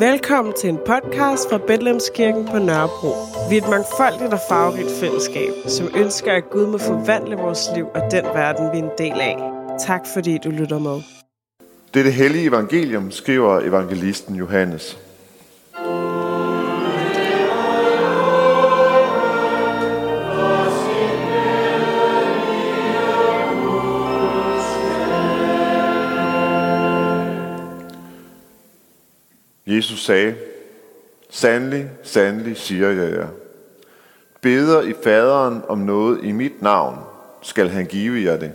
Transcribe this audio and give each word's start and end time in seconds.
Velkommen 0.00 0.54
til 0.54 0.70
en 0.70 0.76
podcast 0.76 1.50
fra 1.50 1.58
Betlemskirken 1.58 2.44
på 2.46 2.58
Nørrebro. 2.58 3.12
Vi 3.50 3.56
er 3.56 3.62
et 3.62 3.68
mangfoldigt 3.68 4.32
og 4.32 4.40
farverigt 4.48 4.90
fællesskab, 5.00 5.52
som 5.66 5.86
ønsker, 5.96 6.32
at 6.32 6.50
Gud 6.50 6.66
må 6.66 6.78
forvandle 6.78 7.36
vores 7.36 7.68
liv 7.74 7.86
og 7.94 8.02
den 8.10 8.24
verden, 8.24 8.72
vi 8.72 8.78
er 8.78 8.82
en 8.82 8.90
del 8.98 9.20
af. 9.20 9.36
Tak 9.86 10.06
fordi 10.14 10.38
du 10.44 10.50
lytter 10.50 10.78
med. 10.78 11.02
Det 11.94 12.00
er 12.00 12.04
det 12.04 12.12
hellige 12.12 12.48
evangelium, 12.48 13.10
skriver 13.10 13.60
evangelisten 13.60 14.34
Johannes. 14.34 14.98
Jesus 29.66 30.04
sagde, 30.04 30.36
Sandelig, 31.30 31.90
sandelig 32.02 32.56
siger 32.56 32.90
jeg 32.90 33.12
jer. 33.12 33.28
Beder 34.40 34.82
I 34.82 34.94
faderen 35.04 35.62
om 35.68 35.78
noget 35.78 36.24
i 36.24 36.32
mit 36.32 36.62
navn, 36.62 36.98
skal 37.42 37.68
han 37.68 37.86
give 37.86 38.30
jer 38.30 38.36
det. 38.36 38.52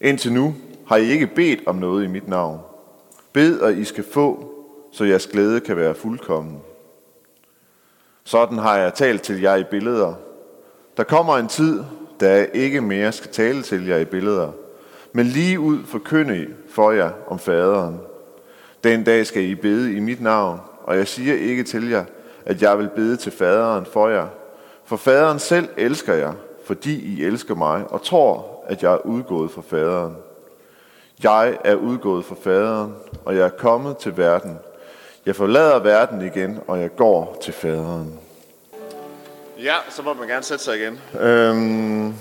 Indtil 0.00 0.32
nu 0.32 0.54
har 0.86 0.96
I 0.96 1.10
ikke 1.10 1.26
bedt 1.26 1.60
om 1.66 1.76
noget 1.76 2.04
i 2.04 2.06
mit 2.06 2.28
navn. 2.28 2.60
Bed, 3.32 3.60
og 3.60 3.72
I 3.72 3.84
skal 3.84 4.04
få, 4.12 4.52
så 4.92 5.04
jeres 5.04 5.26
glæde 5.26 5.60
kan 5.60 5.76
være 5.76 5.94
fuldkommen. 5.94 6.60
Sådan 8.24 8.58
har 8.58 8.78
jeg 8.78 8.94
talt 8.94 9.22
til 9.22 9.40
jer 9.40 9.56
i 9.56 9.64
billeder. 9.64 10.14
Der 10.96 11.04
kommer 11.04 11.36
en 11.36 11.48
tid, 11.48 11.82
da 12.20 12.30
jeg 12.30 12.50
ikke 12.54 12.80
mere 12.80 13.12
skal 13.12 13.30
tale 13.30 13.62
til 13.62 13.86
jer 13.86 13.96
i 13.96 14.04
billeder, 14.04 14.50
men 15.12 15.26
lige 15.26 15.60
ud 15.60 15.84
forkynde 15.84 16.46
for 16.68 16.90
jer 16.90 17.10
om 17.26 17.38
faderen. 17.38 18.00
Den 18.84 19.04
dag 19.04 19.26
skal 19.26 19.42
I 19.42 19.54
bede 19.54 19.96
i 19.96 20.00
mit 20.00 20.20
navn, 20.20 20.60
og 20.82 20.96
jeg 20.96 21.08
siger 21.08 21.34
ikke 21.34 21.64
til 21.64 21.88
jer, 21.88 22.04
at 22.46 22.62
jeg 22.62 22.78
vil 22.78 22.88
bede 22.96 23.16
til 23.16 23.32
faderen 23.32 23.86
for 23.92 24.08
jer. 24.08 24.26
For 24.84 24.96
faderen 24.96 25.38
selv 25.38 25.68
elsker 25.76 26.14
jer, 26.14 26.32
fordi 26.64 27.14
I 27.14 27.24
elsker 27.24 27.54
mig, 27.54 27.84
og 27.88 28.02
tror, 28.02 28.64
at 28.66 28.82
jeg 28.82 28.92
er 28.92 29.06
udgået 29.06 29.50
fra 29.50 29.62
faderen. 29.68 30.16
Jeg 31.22 31.58
er 31.64 31.74
udgået 31.74 32.24
fra 32.24 32.34
faderen, 32.42 32.94
og 33.24 33.36
jeg 33.36 33.44
er 33.44 33.48
kommet 33.48 33.96
til 33.96 34.16
verden. 34.16 34.58
Jeg 35.26 35.36
forlader 35.36 35.78
verden 35.78 36.22
igen, 36.22 36.58
og 36.66 36.80
jeg 36.80 36.96
går 36.96 37.38
til 37.42 37.52
faderen. 37.52 38.18
Ja, 39.62 39.74
så 39.90 40.02
må 40.02 40.14
man 40.14 40.28
gerne 40.28 40.42
sætte 40.42 40.64
sig 40.64 40.76
igen. 40.76 41.00
Øhm, 41.20 42.14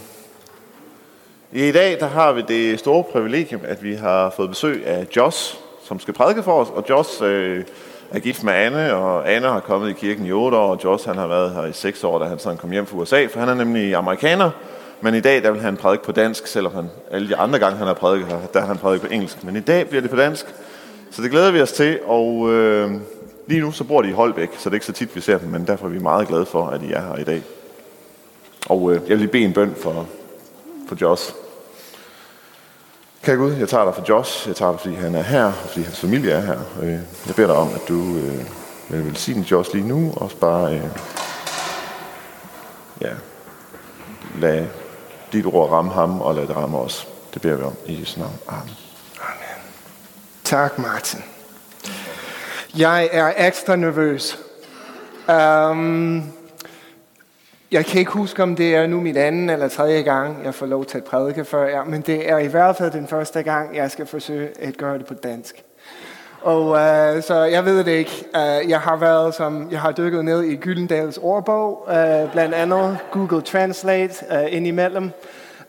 I 1.52 1.72
dag 1.72 2.00
der 2.00 2.08
har 2.08 2.34
vi 2.34 2.42
det 2.48 2.80
store 2.80 3.04
privilegium, 3.04 3.62
at 3.66 3.84
vi 3.84 3.94
har 3.94 4.30
fået 4.30 4.50
besøg 4.50 4.88
af 4.88 5.08
Josh, 5.16 5.58
som 5.84 6.00
skal 6.00 6.14
prædike 6.14 6.44
for 6.44 6.62
os. 6.62 6.68
Og 6.76 6.86
Josh 6.90 7.24
øh, 7.24 7.64
er 8.12 8.20
gift 8.20 8.44
med 8.44 8.54
Anne, 8.54 8.94
og 8.96 9.32
Anne 9.32 9.48
har 9.48 9.60
kommet 9.60 9.90
i 9.90 9.94
kirken 9.94 10.26
i 10.26 10.32
8 10.32 10.58
år, 10.58 10.72
og 10.72 10.84
Josh 10.84 11.08
han 11.08 11.18
har 11.18 11.28
været 11.28 11.52
her 11.52 11.66
i 11.66 11.74
6 11.74 12.04
år, 12.04 12.20
da 12.20 12.26
han 12.26 12.40
sådan 12.40 12.58
kom 12.58 12.72
hjem 12.72 12.86
fra 12.86 12.98
USA, 12.98 13.26
for 13.26 13.40
han 13.40 13.50
er 13.50 13.54
nemlig 13.54 13.96
amerikaner. 13.96 14.52
Men 15.02 15.16
i 15.16 15.20
dag 15.20 15.44
der 15.44 15.52
vil 15.52 15.62
han 15.62 15.78
prædike 15.78 16.04
på 16.04 16.12
dansk, 16.12 16.48
selvom 16.48 16.74
han 16.76 16.90
alle 17.12 17.30
de 17.30 17.36
andre 17.36 17.60
gange, 17.60 17.78
han 17.78 17.88
har 17.88 17.94
prædiket 17.94 18.28
her, 18.28 18.38
der 18.54 18.60
har 18.60 18.68
han 18.68 18.78
prædiket 18.78 19.02
på 19.08 19.14
engelsk. 19.14 19.44
Men 19.44 19.56
i 19.56 19.60
dag 19.60 19.88
bliver 19.88 20.02
det 20.02 20.10
på 20.10 20.16
dansk, 20.16 20.46
så 21.12 21.22
det 21.22 21.32
glæder 21.32 21.52
vi 21.52 21.62
os 21.62 21.72
til. 21.72 22.00
Og 22.06 22.50
øh, 22.54 22.92
lige 23.48 23.62
nu 23.62 23.72
så 23.72 23.84
bor 23.84 24.02
de 24.02 24.10
i 24.10 24.12
Holbæk, 24.12 24.50
så 24.58 24.70
det 24.70 24.74
er 24.74 24.74
ikke 24.74 24.86
så 24.86 24.92
tit, 24.92 25.16
vi 25.16 25.22
ser 25.22 25.38
dem, 25.38 25.50
men 25.50 25.68
derfor 25.68 25.86
er 25.86 25.90
vi 25.90 26.00
meget 26.00 26.28
glade 26.28 26.46
for, 26.46 26.68
at 26.68 26.82
I 26.82 26.92
er 26.92 27.02
her 27.02 27.18
i 27.18 27.24
dag. 27.24 27.44
Og 28.70 28.92
øh, 28.92 29.02
jeg 29.02 29.10
vil 29.10 29.18
lige 29.18 29.28
bede 29.28 29.44
en 29.44 29.54
bøn 29.54 29.76
for, 29.78 30.08
for 30.88 30.98
Josh. 31.02 31.34
Kære 33.24 33.36
Gud, 33.36 33.54
jeg 33.54 33.70
tager 33.70 33.86
dig 33.86 33.96
for 33.96 34.04
Josh. 34.10 34.48
Jeg 34.48 34.56
tager 34.56 34.72
dig, 34.72 34.80
fordi 34.80 34.96
han 34.96 35.16
er 35.16 35.22
her, 35.22 35.46
og 35.46 35.54
fordi 35.54 35.82
hans 35.84 36.00
familie 36.00 36.32
er 36.32 36.42
her. 36.42 36.60
Øh, 36.82 36.92
jeg 37.28 37.36
beder 37.36 37.48
dig 37.48 37.56
om, 37.56 37.70
at 37.76 37.82
du 37.88 38.18
øh, 38.18 38.46
vil 38.90 39.06
velsigne 39.06 39.46
Josh 39.52 39.74
lige 39.74 39.88
nu, 39.88 40.14
og 40.16 40.22
også 40.22 40.36
bare 40.36 40.76
øh, 40.76 40.84
ja, 43.02 43.10
lad 44.40 44.66
dit 45.34 45.46
ord 45.46 45.72
ramme 45.72 45.92
ham, 45.92 46.22
og 46.22 46.36
lad 46.36 46.48
det 46.48 46.56
ramme 46.56 46.78
os. 46.78 47.08
Det 47.34 47.42
beder 47.42 47.58
vi 47.58 47.64
om 47.64 47.76
i 47.86 48.02
Jesu 48.02 48.20
navn. 48.20 48.34
Amen. 48.48 48.76
Amen. 49.22 49.64
Tak, 50.44 50.80
Martin. 50.80 51.20
Jeg 52.78 53.10
er 53.12 53.48
ekstra 53.48 53.76
nervøs. 53.76 54.40
Um, 55.30 56.34
jeg 57.72 57.86
kan 57.86 58.00
ikke 58.00 58.12
huske, 58.12 58.44
om 58.44 58.56
det 58.56 58.76
er 58.76 58.88
nu 58.88 59.00
min 59.00 59.18
anden 59.18 59.50
eller 59.50 59.68
tredje 59.68 60.02
gang, 60.02 60.38
jeg 60.44 60.54
får 60.54 60.66
lov 60.66 60.86
til 60.86 60.98
at 60.98 61.04
prædike 61.04 61.46
før 61.46 61.68
jer, 61.68 61.84
men 61.84 62.02
det 62.02 62.30
er 62.30 62.38
i 62.38 62.48
hvert 62.48 62.76
fald 62.76 62.92
den 62.92 63.08
første 63.08 63.44
gang, 63.44 63.76
jeg 63.76 63.92
skal 63.92 64.06
forsøge 64.06 64.50
at 64.60 64.78
gøre 64.78 64.98
det 64.98 65.06
på 65.06 65.14
dansk. 65.14 65.64
Og 66.42 66.68
uh, 66.68 67.24
så 67.24 67.48
jeg 67.52 67.66
ved 67.66 67.84
det 67.84 67.92
ikke. 67.92 68.26
Uh, 68.34 68.70
jeg 68.70 68.80
har 68.80 68.96
været 68.96 69.34
som, 69.34 69.68
jeg 69.72 69.80
har 69.80 69.92
dykket 69.92 70.26
ned 70.26 70.44
i 70.44 70.56
Gyldendals 70.56 71.18
ordbog, 71.18 71.88
uh, 71.88 72.32
blandt 72.32 72.56
andet 72.56 72.98
Google 73.12 73.42
Translate 73.42 74.26
uh, 74.32 74.54
indimellem. 74.56 75.12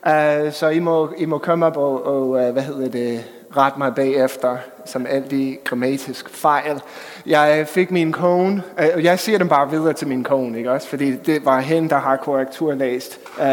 Uh, 0.05 0.51
så 0.51 0.69
I 0.73 0.79
må, 0.79 1.13
I 1.17 1.25
må 1.25 1.37
komme 1.37 1.65
op 1.65 1.77
og, 1.77 2.05
og 2.05 2.29
uh, 2.29 2.49
hvad 2.49 2.63
hedder 2.63 2.89
det, 2.89 3.23
ret 3.57 3.77
mig 3.77 3.95
bagefter, 3.95 4.57
som 4.85 5.05
alt 5.09 5.31
de 5.31 5.57
grammatisk 5.63 6.29
fejl. 6.29 6.81
Jeg 7.25 7.67
fik 7.67 7.91
min 7.91 8.11
kone, 8.11 8.63
og 8.77 9.03
jeg 9.03 9.19
siger 9.19 9.37
dem 9.37 9.49
bare 9.49 9.69
videre 9.69 9.93
til 9.93 10.07
min 10.07 10.23
kone, 10.23 10.57
ikke 10.57 10.71
også? 10.71 10.87
Fordi 10.87 11.15
det 11.15 11.45
var 11.45 11.59
hende, 11.59 11.89
der 11.89 11.97
har 11.97 12.15
korrekturlæst 12.15 13.19
uh, 13.37 13.45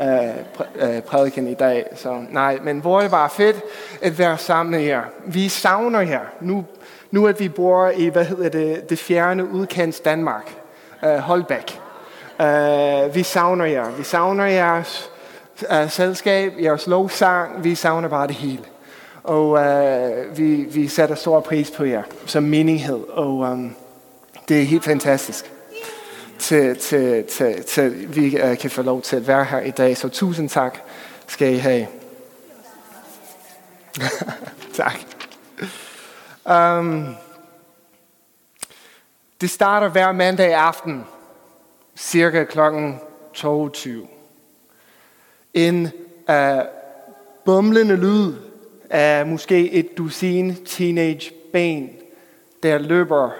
uh, 0.00 1.02
prædiken 1.06 1.48
i 1.48 1.54
dag. 1.54 1.86
Så 1.94 2.24
nej, 2.30 2.58
men 2.62 2.78
hvor 2.78 3.00
det 3.00 3.12
var 3.12 3.28
fedt 3.28 3.56
at 4.02 4.18
være 4.18 4.38
sammen 4.38 4.70
med 4.70 4.80
jer. 4.80 5.02
Vi 5.26 5.48
savner 5.48 6.00
jer. 6.00 6.24
Nu, 6.40 6.64
nu 7.10 7.26
at 7.26 7.40
vi 7.40 7.48
bor 7.48 7.88
i, 7.88 8.08
hvad 8.08 8.24
hedder 8.24 8.48
det, 8.48 8.90
det 8.90 8.98
fjerne 8.98 9.50
udkants 9.50 10.00
Danmark. 10.00 10.54
Uh, 11.02 11.16
Holbæk. 11.16 11.80
Uh, 12.40 13.14
vi 13.14 13.22
savner 13.22 13.64
jer. 13.64 13.90
Vi 13.90 14.02
savner 14.02 14.44
jeres 14.44 15.10
uh, 15.62 15.90
selskab, 15.90 16.52
jeres 16.62 16.86
lovsang. 16.86 17.64
Vi 17.64 17.74
savner 17.74 18.08
bare 18.08 18.26
det 18.26 18.34
hele 18.34 18.62
og 19.26 19.58
øh, 19.58 20.38
vi, 20.38 20.54
vi 20.54 20.88
sætter 20.88 21.14
stor 21.14 21.40
pris 21.40 21.70
på 21.70 21.84
jer 21.84 22.02
som 22.26 22.42
menighed, 22.42 23.08
og 23.08 23.52
øh, 23.52 23.70
det 24.48 24.60
er 24.60 24.64
helt 24.64 24.84
fantastisk, 24.84 25.52
til, 26.38 26.76
til, 26.76 27.24
til, 27.24 27.64
til 27.64 28.16
vi 28.16 28.36
øh, 28.36 28.58
kan 28.58 28.70
få 28.70 28.82
lov 28.82 29.02
til 29.02 29.16
at 29.16 29.26
være 29.26 29.44
her 29.44 29.60
i 29.60 29.70
dag. 29.70 29.96
Så 29.96 30.08
tusind 30.08 30.48
tak 30.48 30.78
skal 31.26 31.54
I 31.54 31.56
have. 31.56 31.86
tak. 34.74 34.98
Um, 36.78 37.14
det 39.40 39.50
starter 39.50 39.88
hver 39.88 40.12
mandag 40.12 40.54
aften, 40.54 41.04
cirka 41.96 42.44
klokken 42.44 43.00
22. 43.34 44.06
En 45.54 45.90
uh, 46.28 46.34
bumlende 47.44 47.96
lyd 47.96 48.45
af 48.90 49.26
måske 49.26 49.70
et 49.70 49.98
dusin 49.98 50.64
teenage 50.64 51.32
ben, 51.52 51.90
der 52.62 52.78
løber 52.78 53.30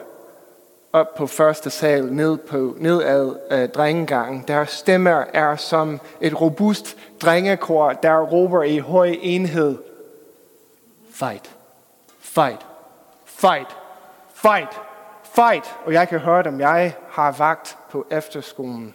op 0.92 1.14
på 1.14 1.26
første 1.26 1.70
sal, 1.70 2.12
ned 2.12 2.36
på, 2.36 2.76
nedad 2.78 3.36
øh, 3.50 3.68
drengegangen. 3.68 4.44
Deres 4.48 4.70
stemmer 4.70 5.24
er 5.34 5.56
som 5.56 6.00
et 6.20 6.40
robust 6.40 6.96
drengekor, 7.20 7.92
der 7.92 8.20
råber 8.20 8.62
i 8.62 8.78
høj 8.78 9.16
enhed. 9.20 9.76
Fight, 11.10 11.56
fight, 12.20 12.66
fight, 13.24 13.76
fight, 14.34 14.80
fight. 15.34 15.74
Og 15.84 15.92
jeg 15.92 16.08
kan 16.08 16.18
høre 16.18 16.42
dem, 16.42 16.60
jeg 16.60 16.94
har 17.10 17.32
vagt 17.32 17.78
på 17.90 18.06
efterskolen. 18.10 18.94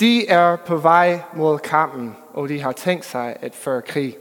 De 0.00 0.28
er 0.28 0.56
på 0.56 0.76
vej 0.76 1.20
mod 1.32 1.58
kampen, 1.58 2.16
og 2.34 2.48
de 2.48 2.60
har 2.60 2.72
tænkt 2.72 3.04
sig 3.04 3.36
at 3.40 3.54
føre 3.54 3.82
krig. 3.82 4.16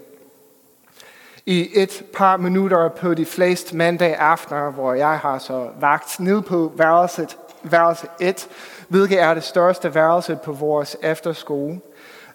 I 1.45 1.69
et 1.73 2.03
par 2.13 2.37
minutter 2.37 2.89
på 2.89 3.13
de 3.13 3.25
fleste 3.25 3.75
mandag 3.75 4.15
aftener, 4.15 4.71
hvor 4.71 4.93
jeg 4.93 5.19
har 5.19 5.37
så 5.37 5.69
vagt 5.79 6.19
ned 6.19 6.41
på 6.41 6.71
værelset, 6.75 7.37
værelse 7.63 8.07
1, 8.19 8.47
hvilket 8.87 9.21
er 9.21 9.33
det 9.33 9.43
største 9.43 9.95
værelse 9.95 10.39
på 10.43 10.51
vores 10.51 10.97
efterskole. 11.03 11.79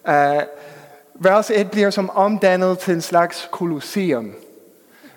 Uh, 0.09 0.43
værelse 1.15 1.55
1 1.55 1.71
bliver 1.71 1.91
som 1.91 2.11
omdannet 2.11 2.79
til 2.79 2.95
en 2.95 3.01
slags 3.01 3.49
kolosseum. 3.53 4.35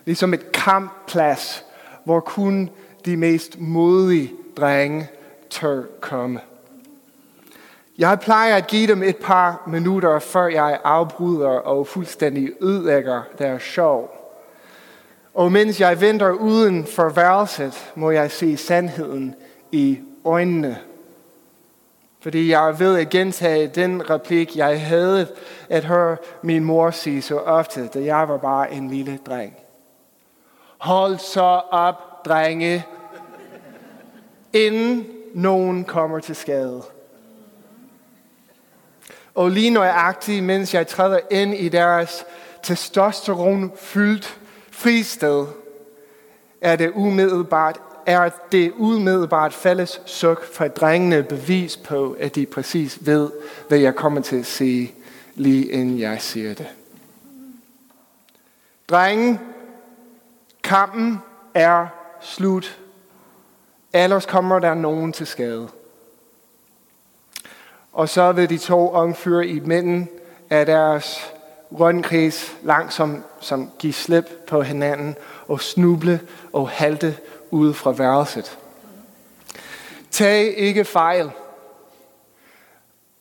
Ligesom 0.06 0.34
et 0.34 0.52
kampplads, 0.52 1.66
hvor 2.04 2.20
kun 2.20 2.70
de 3.06 3.18
mest 3.18 3.60
modige 3.60 4.31
drenge 4.58 5.10
tør 5.50 5.84
komme. 6.02 6.40
Jeg 7.98 8.20
plejer 8.20 8.56
at 8.56 8.68
give 8.68 8.88
dem 8.88 9.04
et 9.04 9.18
par 9.18 9.64
minutter, 9.68 10.20
før 10.20 10.48
jeg 10.48 10.80
afbryder 10.84 11.50
og 11.50 11.88
fuldstændig 11.88 12.52
ødelægger 12.62 13.22
deres 13.38 13.64
show. 13.64 14.08
Og 15.34 15.52
mens 15.52 15.80
jeg 15.80 16.02
venter 16.02 16.32
uden 16.32 16.86
for 16.86 17.10
værelset, 17.10 17.92
må 17.96 18.12
jeg 18.12 18.32
se 18.32 18.58
sandheden 18.58 19.36
i 19.72 20.00
øjnene. 20.26 20.78
Fordi 22.20 22.52
jeg 22.52 22.80
ved 22.80 23.00
at 23.00 23.10
gentage 23.10 23.68
den 23.68 24.10
replik, 24.10 24.58
jeg 24.58 24.82
havde 24.88 25.28
at 25.70 25.86
høre 25.86 26.18
min 26.42 26.64
mor 26.64 26.92
sige 26.92 27.22
så 27.22 27.38
ofte, 27.38 27.88
da 27.88 28.00
jeg 28.04 28.30
var 28.30 28.38
bare 28.38 28.72
en 28.72 28.90
lille 28.90 29.20
dreng. 29.26 29.54
Hold 30.78 31.18
så 31.18 31.62
op, 31.72 32.26
drenge, 32.26 32.86
inden 34.54 35.08
nogen 35.34 35.84
kommer 35.84 36.20
til 36.20 36.36
skade. 36.36 36.84
Og 39.38 39.51
lige 39.51 39.69
nøjagtigt, 39.69 40.44
mens 40.44 40.74
jeg 40.74 40.88
træder 40.88 41.19
ind 41.31 41.54
i 41.54 41.69
deres 41.69 42.25
testosteron 42.63 43.72
fyldt 43.75 44.39
fristed, 44.72 45.45
er 46.62 46.75
det 46.75 46.92
umiddelbart 46.95 47.80
er 48.06 48.30
det 48.51 48.74
umiddelbart 48.78 49.54
fælles 49.54 50.01
suk 50.06 50.54
fra 50.54 50.68
drengene 50.68 51.24
bevis 51.24 51.78
på, 51.78 52.16
at 52.19 52.36
de 52.36 52.45
præcis 52.45 52.98
ved, 53.01 53.31
hvad 53.68 53.78
jeg 53.78 53.95
kommer 53.95 54.22
til 54.22 54.36
at 54.36 54.45
sige, 54.45 54.95
lige 55.36 55.72
inden 55.72 56.00
jeg 56.00 56.22
siger 56.22 56.54
det. 56.54 56.68
Drengen, 58.90 59.40
kampen 60.63 61.18
er 61.54 61.88
slut. 62.22 62.80
Ellers 63.94 64.25
kommer 64.25 64.60
der 64.60 64.74
nogen 64.74 65.13
til 65.13 65.28
skade. 65.28 65.68
Og 67.98 68.10
så 68.10 68.32
vil 68.32 68.50
de 68.50 68.58
to 68.58 68.92
ungfyre 68.92 69.48
i 69.48 69.60
midten 69.60 70.10
af 70.50 70.66
deres 70.66 71.34
rundkreds 71.80 72.56
langsomt 72.64 73.26
som 73.40 73.72
give 73.80 73.94
slip 73.94 74.30
på 74.48 74.62
hinanden 74.62 75.16
og 75.48 75.62
snuble 75.62 76.20
og 76.54 76.70
halte 76.70 77.18
ud 77.52 77.74
fra 77.74 77.92
værelset. 77.92 78.58
Tag 80.12 80.58
ikke 80.58 80.86
fejl. 80.86 81.32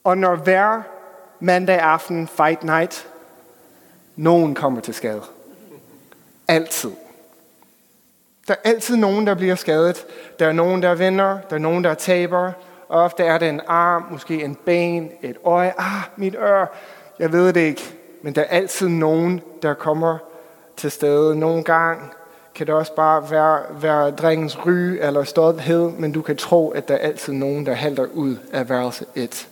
Og 0.04 0.18
når 0.18 0.36
hver 0.36 0.82
mandag 1.40 1.78
aften 1.78 2.28
fight 2.28 2.64
night, 2.64 3.08
nogen 4.16 4.54
kommer 4.54 4.80
til 4.80 4.94
skade. 4.94 5.22
Altid. 6.48 6.92
Der 8.48 8.54
er 8.54 8.68
altid 8.70 8.96
nogen, 8.96 9.26
der 9.26 9.34
bliver 9.34 9.54
skadet. 9.54 10.06
Der 10.38 10.46
er 10.46 10.52
nogen, 10.52 10.82
der 10.82 10.94
vinder. 10.94 11.38
Der 11.50 11.56
er 11.56 11.60
nogen, 11.60 11.84
der 11.84 11.94
taber. 11.94 12.52
Og 12.88 13.02
ofte 13.02 13.24
er 13.24 13.38
det 13.38 13.48
en 13.48 13.60
arm, 13.66 14.04
måske 14.10 14.44
en 14.44 14.54
ben, 14.54 15.10
et 15.22 15.36
øje. 15.44 15.72
Ah, 15.78 16.02
mit 16.16 16.34
øre. 16.34 16.66
Jeg 17.18 17.32
ved 17.32 17.52
det 17.52 17.60
ikke. 17.60 17.82
Men 18.22 18.34
der 18.34 18.40
er 18.40 18.46
altid 18.46 18.88
nogen, 18.88 19.40
der 19.62 19.74
kommer 19.74 20.18
til 20.76 20.90
stede. 20.90 21.38
Nogle 21.38 21.64
gang 21.64 22.12
kan 22.54 22.66
det 22.66 22.74
også 22.74 22.94
bare 22.94 23.30
være, 23.30 23.62
være 23.82 24.10
drengens 24.10 24.66
ry 24.66 24.98
eller 25.00 25.24
stolthed, 25.24 25.90
men 25.90 26.12
du 26.12 26.22
kan 26.22 26.36
tro, 26.36 26.70
at 26.70 26.88
der 26.88 26.94
er 26.94 26.98
altid 26.98 27.32
nogen, 27.32 27.66
der 27.66 27.72
halter 27.72 28.06
ud 28.14 28.36
af 28.52 28.68
værelse 28.68 29.06
1. 29.14 29.48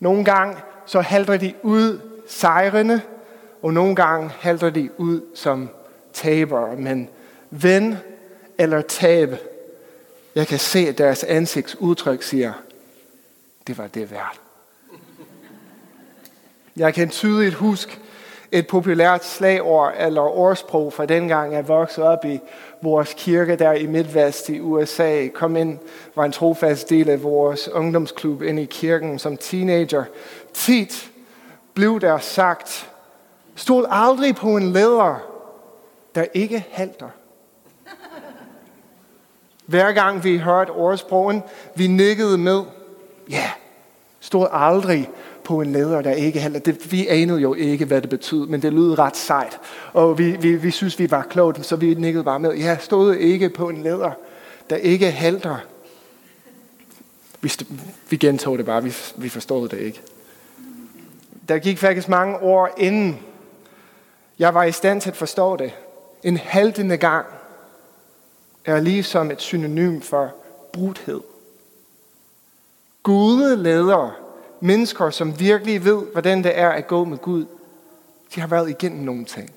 Nogle 0.00 0.24
gange 0.24 0.56
så 0.86 1.00
halter 1.00 1.36
de 1.36 1.54
ud 1.62 2.00
sejrende, 2.28 3.00
og 3.62 3.72
nogle 3.72 3.96
gange 3.96 4.30
halter 4.40 4.70
de 4.70 4.90
ud 4.98 5.20
som 5.34 5.68
tabere. 6.12 6.76
Men 6.76 7.08
ven 7.50 7.98
eller 8.58 8.80
tab, 8.80 9.34
jeg 10.34 10.46
kan 10.46 10.58
se, 10.58 10.78
at 10.78 10.98
deres 10.98 11.24
ansigtsudtryk 11.24 12.22
siger, 12.22 12.52
det 13.66 13.78
var 13.78 13.86
det 13.86 14.10
værd. 14.10 14.38
Jeg 16.76 16.94
kan 16.94 17.08
tydeligt 17.08 17.54
huske 17.54 17.98
et 18.52 18.66
populært 18.66 19.24
slagord 19.24 19.94
eller 19.98 20.22
ordsprog 20.22 20.92
fra 20.92 21.06
dengang 21.06 21.52
jeg 21.52 21.68
voksede 21.68 22.06
op 22.06 22.24
i 22.24 22.40
vores 22.82 23.14
kirke 23.16 23.56
der 23.56 23.72
i 23.72 23.86
Midtvest 23.86 24.48
i 24.48 24.60
USA. 24.60 25.28
Kom 25.34 25.56
ind, 25.56 25.78
var 26.14 26.24
en 26.24 26.32
trofast 26.32 26.90
del 26.90 27.10
af 27.10 27.22
vores 27.22 27.68
ungdomsklub 27.68 28.42
ind 28.42 28.60
i 28.60 28.64
kirken 28.64 29.18
som 29.18 29.36
teenager. 29.36 30.04
Tit 30.52 31.10
blev 31.74 32.00
der 32.00 32.18
sagt, 32.18 32.90
stol 33.54 33.86
aldrig 33.90 34.36
på 34.36 34.56
en 34.56 34.72
leder, 34.72 35.26
der 36.14 36.24
ikke 36.34 36.66
halter. 36.70 37.08
Hver 39.70 39.92
gang 39.92 40.24
vi 40.24 40.38
hørte 40.38 40.70
ordsprogen, 40.70 41.42
vi 41.74 41.86
nikkede 41.86 42.38
med, 42.38 42.62
ja, 43.30 43.34
yeah, 43.34 43.50
stod 44.20 44.46
aldrig 44.52 45.10
på 45.44 45.60
en 45.60 45.72
leder, 45.72 46.02
der 46.02 46.10
ikke 46.10 46.40
halter. 46.40 46.60
Det, 46.60 46.92
vi 46.92 47.06
anede 47.06 47.40
jo 47.40 47.54
ikke, 47.54 47.84
hvad 47.84 48.02
det 48.02 48.10
betød, 48.10 48.46
men 48.46 48.62
det 48.62 48.72
lød 48.72 48.98
ret 48.98 49.16
sejt. 49.16 49.60
Og 49.92 50.18
vi, 50.18 50.30
vi, 50.30 50.54
vi 50.54 50.70
synes, 50.70 50.98
vi 50.98 51.10
var 51.10 51.22
klogt, 51.22 51.66
så 51.66 51.76
vi 51.76 51.94
nikkede 51.94 52.24
bare 52.24 52.40
med. 52.40 52.54
Ja, 52.54 52.76
stod 52.80 53.14
ikke 53.14 53.48
på 53.48 53.68
en 53.68 53.82
leder, 53.82 54.10
der 54.70 54.76
ikke 54.76 55.10
halter. 55.10 55.56
Vi, 57.40 57.52
vi 58.10 58.16
gentog 58.16 58.58
det 58.58 58.66
bare, 58.66 58.82
vi, 58.82 58.94
vi 59.16 59.28
forstod 59.28 59.68
det 59.68 59.78
ikke. 59.78 60.00
Der 61.48 61.58
gik 61.58 61.78
faktisk 61.78 62.08
mange 62.08 62.36
år 62.36 62.74
inden 62.78 63.18
jeg 64.38 64.54
var 64.54 64.64
i 64.64 64.72
stand 64.72 65.00
til 65.00 65.10
at 65.10 65.16
forstå 65.16 65.56
det. 65.56 65.72
En 66.22 66.36
haltende 66.36 66.96
gang 66.96 67.26
er 68.64 68.80
ligesom 68.80 69.30
et 69.30 69.40
synonym 69.40 70.00
for 70.00 70.34
brudhed. 70.72 71.20
Gode 73.02 73.56
ledere 73.56 74.12
mennesker, 74.60 75.10
som 75.10 75.40
virkelig 75.40 75.84
ved, 75.84 76.02
hvordan 76.12 76.44
det 76.44 76.58
er 76.58 76.68
at 76.70 76.86
gå 76.86 77.04
med 77.04 77.18
Gud, 77.18 77.46
de 78.34 78.40
har 78.40 78.48
været 78.48 78.70
igennem 78.70 79.04
nogle 79.04 79.24
ting. 79.24 79.50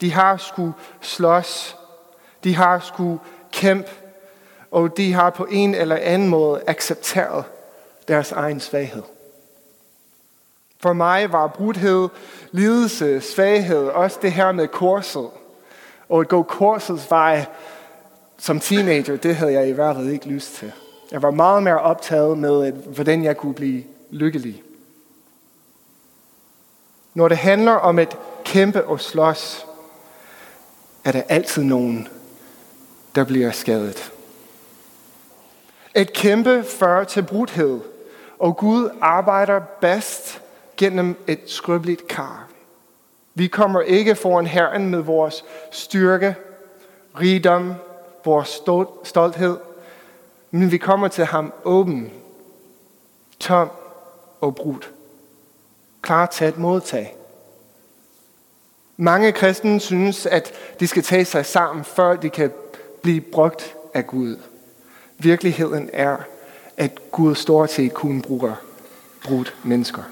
De 0.00 0.12
har 0.12 0.36
skulle 0.36 0.72
slås, 1.00 1.76
de 2.44 2.54
har 2.54 2.78
skulle 2.80 3.18
kæmpe, 3.52 3.90
og 4.70 4.96
de 4.96 5.12
har 5.12 5.30
på 5.30 5.44
en 5.50 5.74
eller 5.74 5.96
anden 5.96 6.28
måde 6.28 6.62
accepteret 6.66 7.44
deres 8.08 8.32
egen 8.32 8.60
svaghed. 8.60 9.02
For 10.80 10.92
mig 10.92 11.32
var 11.32 11.46
brudhed, 11.46 12.08
lidelse, 12.50 13.20
svaghed, 13.20 13.86
også 13.88 14.18
det 14.22 14.32
her 14.32 14.52
med 14.52 14.68
korset. 14.68 15.28
Og 16.08 16.20
at 16.20 16.28
gå 16.28 16.42
korsets 16.42 17.10
vej 17.10 17.44
som 18.38 18.60
teenager, 18.60 19.16
det 19.16 19.36
havde 19.36 19.52
jeg 19.52 19.68
i 19.68 19.72
hvert 19.72 19.96
fald 19.96 20.08
ikke 20.08 20.26
lyst 20.26 20.54
til. 20.54 20.72
Jeg 21.12 21.22
var 21.22 21.30
meget 21.30 21.62
mere 21.62 21.80
optaget 21.80 22.38
med, 22.38 22.72
hvordan 22.72 23.24
jeg 23.24 23.36
kunne 23.36 23.54
blive 23.54 23.84
lykkelig. 24.10 24.62
Når 27.14 27.28
det 27.28 27.38
handler 27.38 27.72
om 27.72 27.98
at 27.98 28.18
kæmpe 28.44 28.84
og 28.84 29.00
slås, 29.00 29.66
er 31.04 31.12
der 31.12 31.22
altid 31.28 31.62
nogen, 31.62 32.08
der 33.14 33.24
bliver 33.24 33.50
skadet. 33.50 34.12
At 35.94 36.12
kæmpe 36.12 36.64
fører 36.64 37.04
til 37.04 37.22
brudhed, 37.22 37.80
og 38.38 38.56
Gud 38.56 38.90
arbejder 39.00 39.60
bedst 39.60 40.40
gennem 40.76 41.16
et 41.26 41.40
skrøbeligt 41.46 42.08
kar. 42.08 42.47
Vi 43.38 43.46
kommer 43.46 43.80
ikke 43.80 44.14
foran 44.14 44.46
Herren 44.46 44.90
med 44.90 44.98
vores 44.98 45.44
styrke, 45.70 46.36
rigdom, 47.20 47.74
vores 48.24 48.62
stolthed, 49.04 49.56
men 50.50 50.70
vi 50.70 50.78
kommer 50.78 51.08
til 51.08 51.24
ham 51.24 51.52
åben, 51.64 52.12
tom 53.40 53.70
og 54.40 54.54
brudt. 54.54 54.90
Klar 56.02 56.26
til 56.26 56.44
at 56.44 56.58
modtage. 56.58 57.12
Mange 58.96 59.32
kristne 59.32 59.80
synes, 59.80 60.26
at 60.26 60.52
de 60.80 60.86
skal 60.86 61.02
tage 61.02 61.24
sig 61.24 61.46
sammen, 61.46 61.84
før 61.84 62.16
de 62.16 62.30
kan 62.30 62.52
blive 63.02 63.20
brugt 63.20 63.76
af 63.94 64.06
Gud. 64.06 64.36
Virkeligheden 65.18 65.90
er, 65.92 66.16
at 66.76 67.10
Gud 67.12 67.34
står 67.34 67.66
til 67.66 67.86
at 67.86 67.94
kunne 67.94 68.22
bruge 68.22 68.54
brudt 69.24 69.56
mennesker. 69.64 70.02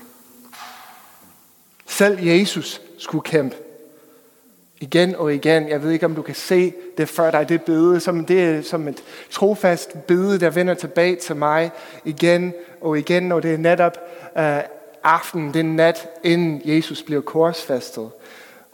Selv 1.86 2.18
Jesus 2.20 2.82
skulle 2.98 3.22
kæmpe 3.22 3.56
igen 4.80 5.14
og 5.14 5.34
igen. 5.34 5.68
Jeg 5.68 5.82
ved 5.82 5.90
ikke, 5.90 6.06
om 6.06 6.14
du 6.14 6.22
kan 6.22 6.34
se 6.34 6.74
det 6.98 7.08
før 7.08 7.30
dig, 7.30 7.48
det 7.48 7.62
bede, 7.62 8.00
som 8.00 8.26
det 8.26 8.42
er 8.42 8.62
som 8.62 8.88
et 8.88 9.04
trofast 9.30 10.06
bede, 10.06 10.40
der 10.40 10.50
vender 10.50 10.74
tilbage 10.74 11.16
til 11.16 11.36
mig 11.36 11.70
igen 12.04 12.54
og 12.80 12.98
igen, 12.98 13.22
når 13.22 13.40
det 13.40 13.54
er 13.54 13.58
netop 13.58 13.98
uh, 14.36 14.42
aften, 15.02 15.54
den 15.54 15.76
nat, 15.76 16.08
inden 16.24 16.62
Jesus 16.64 17.02
bliver 17.02 17.20
korsfæstet, 17.20 18.10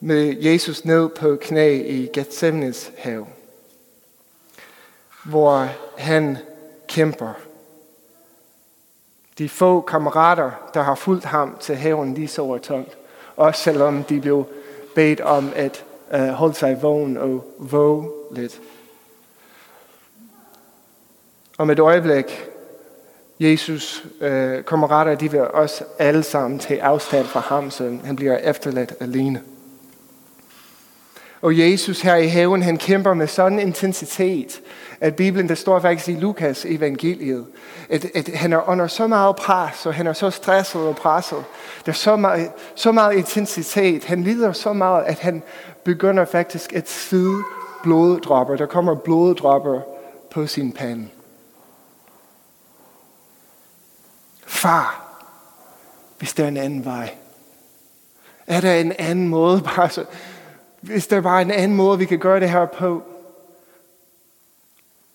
med 0.01 0.37
Jesus 0.41 0.85
ned 0.85 1.09
på 1.09 1.39
knæ 1.41 1.83
i 1.87 2.11
Gethsemanes 2.15 2.93
have, 2.99 3.27
hvor 5.25 5.69
han 5.99 6.39
kæmper. 6.89 7.33
De 9.39 9.49
få 9.49 9.81
kammerater, 9.81 10.51
der 10.75 10.83
har 10.83 10.95
fulgt 10.95 11.25
ham 11.25 11.57
til 11.61 11.77
haven, 11.77 12.17
de 12.17 12.29
sover 12.29 12.59
tungt. 12.59 12.99
Også 13.37 13.63
selvom 13.63 14.05
de 14.05 14.21
blev 14.21 14.47
bedt 14.95 15.21
om 15.21 15.53
at 15.57 15.85
uh, 16.15 16.21
holde 16.29 16.55
sig 16.55 16.83
vågen 16.83 17.17
og 17.17 17.55
våge 17.59 18.11
lidt. 18.33 18.61
Om 21.59 21.71
et 21.71 21.79
øjeblik, 21.79 22.45
Jesus 23.41 24.05
uh, 24.21 24.29
retter, 24.29 25.15
de 25.15 25.31
vil 25.31 25.41
også 25.41 25.85
alle 25.99 26.23
sammen 26.23 26.59
tage 26.59 26.83
afstand 26.83 27.25
fra 27.25 27.41
ham, 27.41 27.71
så 27.71 27.99
han 28.05 28.17
bliver 28.17 28.37
efterladt 28.37 28.95
alene. 29.01 29.43
Og 31.43 31.59
Jesus 31.59 32.01
her 32.01 32.15
i 32.15 32.27
haven, 32.27 32.63
han 32.63 32.77
kæmper 32.77 33.15
med 33.15 33.27
sådan 33.27 33.59
en 33.59 33.67
intensitet, 33.67 34.61
at 35.01 35.17
Bibelen, 35.17 35.49
der 35.49 35.55
står 35.55 35.81
faktisk 35.81 36.09
i 36.09 36.21
Lukas 36.21 36.65
evangeliet, 36.65 37.47
at, 37.89 38.07
at 38.15 38.29
han 38.29 38.53
er 38.53 38.69
under 38.69 38.87
så 38.87 39.07
meget 39.07 39.37
pres, 39.37 39.87
og 39.87 39.95
han 39.95 40.07
er 40.07 40.13
så 40.13 40.31
stresset 40.31 40.81
og 40.81 40.97
presset. 40.97 41.45
Der 41.87 41.93
er 41.93 41.97
så 41.97 42.17
meget, 42.17 42.51
så 42.75 42.93
meget 42.93 43.15
intensitet. 43.17 44.05
Han 44.05 44.23
lider 44.23 44.53
så 44.53 44.73
meget, 44.73 45.05
at 45.05 45.19
han 45.19 45.43
begynder 45.85 46.25
faktisk 46.25 46.73
at 46.73 46.91
svide 46.91 47.43
bloddropper. 47.83 48.57
Der 48.57 48.67
kommer 48.67 48.95
bloddropper 48.95 49.81
på 50.31 50.47
sin 50.47 50.73
pande. 50.73 51.09
Far, 54.47 55.03
hvis 56.19 56.35
der 56.35 56.45
er 56.45 56.49
en 56.49 56.57
anden 56.57 56.85
vej. 56.85 57.15
Er 58.47 58.61
der 58.61 58.75
en 58.75 58.93
anden 58.99 59.29
måde? 59.29 59.63
Bare 59.77 59.91
så, 59.91 60.05
hvis 60.83 61.07
der 61.07 61.21
var 61.21 61.41
en 61.41 61.51
anden 61.51 61.77
måde, 61.77 61.99
vi 61.99 62.05
kan 62.05 62.19
gøre 62.19 62.41
det 62.41 62.51
her 62.51 62.67
på. 62.67 63.03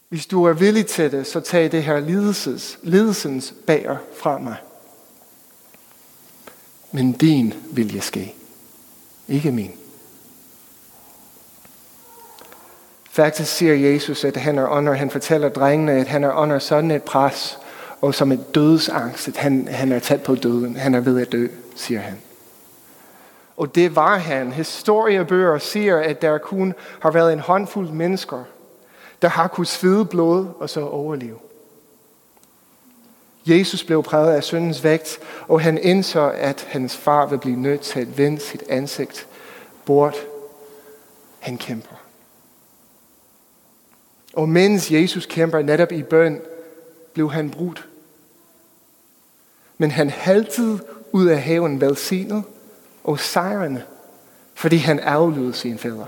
Hvis 0.09 0.25
du 0.25 0.43
er 0.43 0.53
villig 0.53 0.85
til 0.85 1.11
det, 1.11 1.27
så 1.27 1.39
tag 1.39 1.71
det 1.71 1.83
her 1.83 1.99
lidelses, 1.99 2.79
lidelsens 2.83 3.53
bager 3.67 3.97
fra 4.17 4.37
mig. 4.37 4.55
Men 6.91 7.11
din 7.11 7.53
vilje 7.71 8.01
ske, 8.01 8.35
ikke 9.27 9.51
min. 9.51 9.71
Faktisk 13.11 13.51
siger 13.55 13.91
Jesus, 13.91 14.23
at 14.23 14.37
han 14.37 14.57
er 14.57 14.67
under, 14.67 14.93
han 14.93 15.09
fortæller 15.09 15.49
drengene, 15.49 15.91
at 15.91 16.07
han 16.07 16.23
er 16.23 16.33
under 16.33 16.59
sådan 16.59 16.91
et 16.91 17.03
pres, 17.03 17.57
og 18.01 18.15
som 18.15 18.31
et 18.31 18.55
dødsangst, 18.55 19.27
at 19.27 19.37
han, 19.37 19.67
han 19.67 19.91
er 19.91 19.99
tæt 19.99 20.23
på 20.23 20.35
døden. 20.35 20.75
Han 20.75 20.95
er 20.95 20.99
ved 20.99 21.21
at 21.21 21.31
dø, 21.31 21.47
siger 21.75 21.99
han. 21.99 22.17
Og 23.57 23.75
det 23.75 23.95
var 23.95 24.17
han. 24.17 24.51
Historiebøger 24.51 25.57
siger, 25.57 25.97
at 25.97 26.21
der 26.21 26.37
kun 26.37 26.73
har 26.99 27.11
været 27.11 27.33
en 27.33 27.39
håndfuld 27.39 27.89
mennesker, 27.89 28.43
der 29.21 29.27
har 29.27 29.47
kunnet 29.47 29.67
svede 29.67 30.05
blod 30.05 30.47
og 30.59 30.69
så 30.69 30.81
overleve. 30.81 31.37
Jesus 33.45 33.83
blev 33.83 34.03
præget 34.03 34.33
af 34.33 34.43
syndens 34.43 34.83
vægt, 34.83 35.19
og 35.47 35.61
han 35.61 35.77
indså, 35.77 36.29
at 36.29 36.67
hans 36.69 36.97
far 36.97 37.25
vil 37.25 37.37
blive 37.37 37.59
nødt 37.59 37.81
til 37.81 37.99
at 37.99 38.17
vende 38.17 38.39
sit 38.39 38.63
ansigt 38.69 39.27
bort. 39.85 40.15
Han 41.39 41.57
kæmper. 41.57 41.95
Og 44.33 44.49
mens 44.49 44.91
Jesus 44.91 45.25
kæmper 45.25 45.61
netop 45.61 45.91
i 45.91 46.03
bøn, 46.03 46.41
blev 47.13 47.31
han 47.31 47.49
brudt. 47.49 47.87
Men 49.77 49.91
han 49.91 50.09
haltede 50.09 50.79
ud 51.11 51.27
af 51.27 51.41
haven 51.41 51.81
velsignet 51.81 52.43
og 53.07 53.19
sejrende, 53.19 53.83
fordi 54.53 54.77
han 54.77 54.99
aflød 54.99 55.53
sine 55.53 55.77
fædre. 55.77 56.05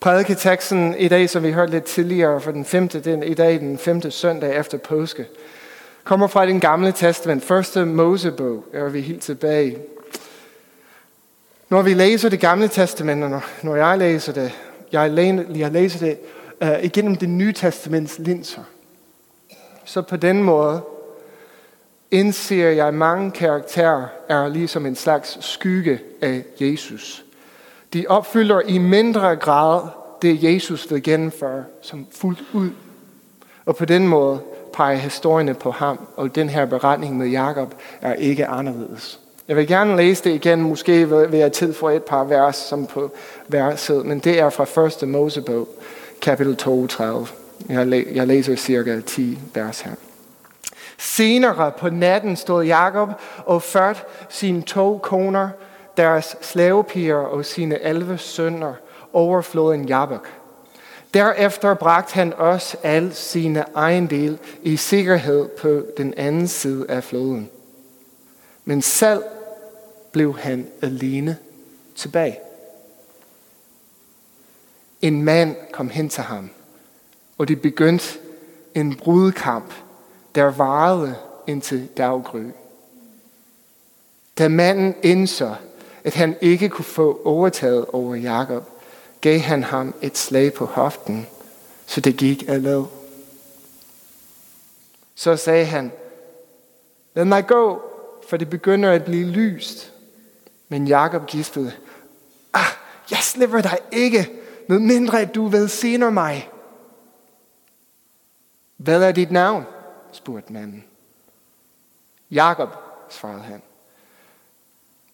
Prædiketeksten 0.00 0.94
i 0.98 1.08
dag, 1.08 1.30
som 1.30 1.42
vi 1.42 1.52
hørte 1.52 1.72
lidt 1.72 1.84
tidligere, 1.84 2.40
for 2.40 2.50
den 2.50 2.64
femte, 2.64 3.00
den, 3.00 3.22
i 3.22 3.34
dag 3.34 3.60
den 3.60 3.78
femte 3.78 4.10
søndag 4.10 4.56
efter 4.56 4.78
påske, 4.78 5.26
kommer 6.04 6.26
fra 6.26 6.46
den 6.46 6.60
gamle 6.60 6.92
testament, 6.92 7.44
første 7.44 7.84
Mosebog, 7.84 8.64
er 8.72 8.88
vi 8.88 9.00
helt 9.00 9.22
tilbage. 9.22 9.78
Når 11.68 11.82
vi 11.82 11.94
læser 11.94 12.28
det 12.28 12.40
gamle 12.40 12.68
testament, 12.68 13.24
og 13.24 13.42
når 13.62 13.76
jeg 13.76 13.98
læser 13.98 14.32
det, 14.32 14.52
jeg, 14.92 15.36
jeg 15.54 15.72
læser 15.72 15.98
det 15.98 16.18
uh, 16.60 16.84
igennem 16.84 17.16
det 17.16 17.28
nye 17.28 17.52
testaments 17.52 18.18
linser. 18.18 18.62
Så 19.84 20.02
på 20.02 20.16
den 20.16 20.42
måde 20.42 20.82
indser 22.12 22.70
jeg, 22.70 22.86
at 22.86 22.94
mange 22.94 23.30
karakterer 23.30 24.04
er 24.28 24.48
ligesom 24.48 24.86
en 24.86 24.96
slags 24.96 25.38
skygge 25.40 26.00
af 26.20 26.42
Jesus. 26.60 27.24
De 27.92 28.04
opfylder 28.08 28.60
i 28.60 28.78
mindre 28.78 29.36
grad 29.36 29.82
det, 30.22 30.42
Jesus 30.42 30.90
vil 30.90 31.02
gennemføre 31.02 31.64
som 31.82 32.06
fuldt 32.10 32.42
ud. 32.52 32.70
Og 33.64 33.76
på 33.76 33.84
den 33.84 34.08
måde 34.08 34.40
peger 34.72 34.96
historierne 34.96 35.54
på 35.54 35.70
ham, 35.70 36.00
og 36.16 36.34
den 36.34 36.48
her 36.48 36.66
beretning 36.66 37.16
med 37.16 37.26
Jakob 37.26 37.74
er 38.00 38.14
ikke 38.14 38.46
anderledes. 38.46 39.20
Jeg 39.48 39.56
vil 39.56 39.66
gerne 39.66 39.96
læse 39.96 40.24
det 40.24 40.34
igen, 40.34 40.62
måske 40.62 41.08
vil 41.30 41.38
jeg 41.38 41.52
tilføje 41.52 41.96
et 41.96 42.02
par 42.02 42.24
vers 42.24 42.56
som 42.56 42.86
på 42.86 43.10
verset, 43.48 44.06
men 44.06 44.18
det 44.18 44.40
er 44.40 44.50
fra 44.50 44.86
1. 45.02 45.08
Mosebog, 45.08 45.68
kapitel 46.20 46.56
32. 46.56 47.26
Jeg 48.14 48.26
læser 48.26 48.56
cirka 48.56 49.00
10 49.00 49.38
vers 49.54 49.80
her. 49.80 49.92
Senere 51.02 51.72
på 51.72 51.90
natten 51.90 52.36
stod 52.36 52.64
Jakob 52.64 53.08
og 53.46 53.62
førte 53.62 54.00
sine 54.28 54.62
to 54.62 54.98
koner, 55.02 55.48
deres 55.96 56.36
slavepiger 56.40 57.16
og 57.16 57.44
sine 57.44 57.80
11 57.80 58.18
sønner 58.18 58.74
over 59.12 59.42
floden 59.42 59.84
Jabok. 59.84 60.28
Derefter 61.14 61.74
bragte 61.74 62.14
han 62.14 62.32
også 62.32 62.76
al 62.82 63.14
sine 63.14 63.64
ejendel 63.76 64.38
i 64.62 64.76
sikkerhed 64.76 65.48
på 65.48 65.86
den 65.96 66.14
anden 66.16 66.48
side 66.48 66.86
af 66.88 67.04
floden. 67.04 67.50
Men 68.64 68.82
selv 68.82 69.22
blev 70.12 70.38
han 70.38 70.66
alene 70.82 71.36
tilbage. 71.96 72.38
En 75.00 75.22
mand 75.22 75.56
kom 75.72 75.88
hen 75.88 76.08
til 76.08 76.22
ham, 76.22 76.50
og 77.38 77.48
de 77.48 77.56
begyndte 77.56 78.18
en 78.74 78.96
brudkamp 78.96 79.72
der 80.34 80.44
varede 80.44 81.14
indtil 81.46 81.88
daggry. 81.96 82.44
Da 84.38 84.48
manden 84.48 84.94
indså, 85.02 85.54
at 86.04 86.14
han 86.14 86.36
ikke 86.40 86.68
kunne 86.68 86.84
få 86.84 87.20
overtaget 87.24 87.86
over 87.86 88.14
Jakob, 88.14 88.68
gav 89.20 89.38
han 89.38 89.62
ham 89.62 89.94
et 90.02 90.18
slag 90.18 90.52
på 90.52 90.66
hoften, 90.66 91.26
så 91.86 92.00
det 92.00 92.16
gik 92.16 92.44
af. 92.48 92.84
Så 95.14 95.36
sagde 95.36 95.64
han, 95.64 95.92
lad 97.14 97.24
mig 97.24 97.46
gå, 97.46 97.82
for 98.28 98.36
det 98.36 98.50
begynder 98.50 98.92
at 98.92 99.04
blive 99.04 99.26
lyst. 99.26 99.92
Men 100.68 100.88
Jakob 100.88 101.26
gispede, 101.26 101.72
ah, 102.52 102.66
jeg 103.10 103.18
slipper 103.18 103.60
dig 103.60 103.78
ikke, 103.92 104.30
medmindre 104.68 105.20
at 105.20 105.34
du 105.34 105.46
velsigner 105.46 106.10
mig. 106.10 106.48
Hvad 108.76 109.02
er 109.02 109.12
dit 109.12 109.30
navn? 109.30 109.64
Spurgte 110.12 110.52
manden. 110.52 110.84
Jakob, 112.30 112.68
svarede 113.10 113.42
han. 113.42 113.62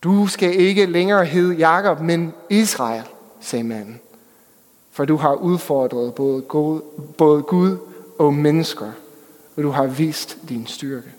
Du 0.02 0.26
skal 0.26 0.60
ikke 0.60 0.86
længere 0.86 1.24
hedde 1.24 1.54
Jakob, 1.54 2.00
men 2.00 2.34
Israel, 2.50 3.04
sagde 3.40 3.64
manden. 3.64 4.00
For 4.90 5.04
du 5.04 5.16
har 5.16 5.34
udfordret 5.34 6.14
både 6.14 6.42
Gud, 6.42 6.80
både 7.18 7.42
Gud 7.42 7.78
og 8.18 8.34
mennesker, 8.34 8.92
og 9.56 9.62
du 9.62 9.70
har 9.70 9.86
vist 9.86 10.38
din 10.48 10.66
styrke. 10.66 11.12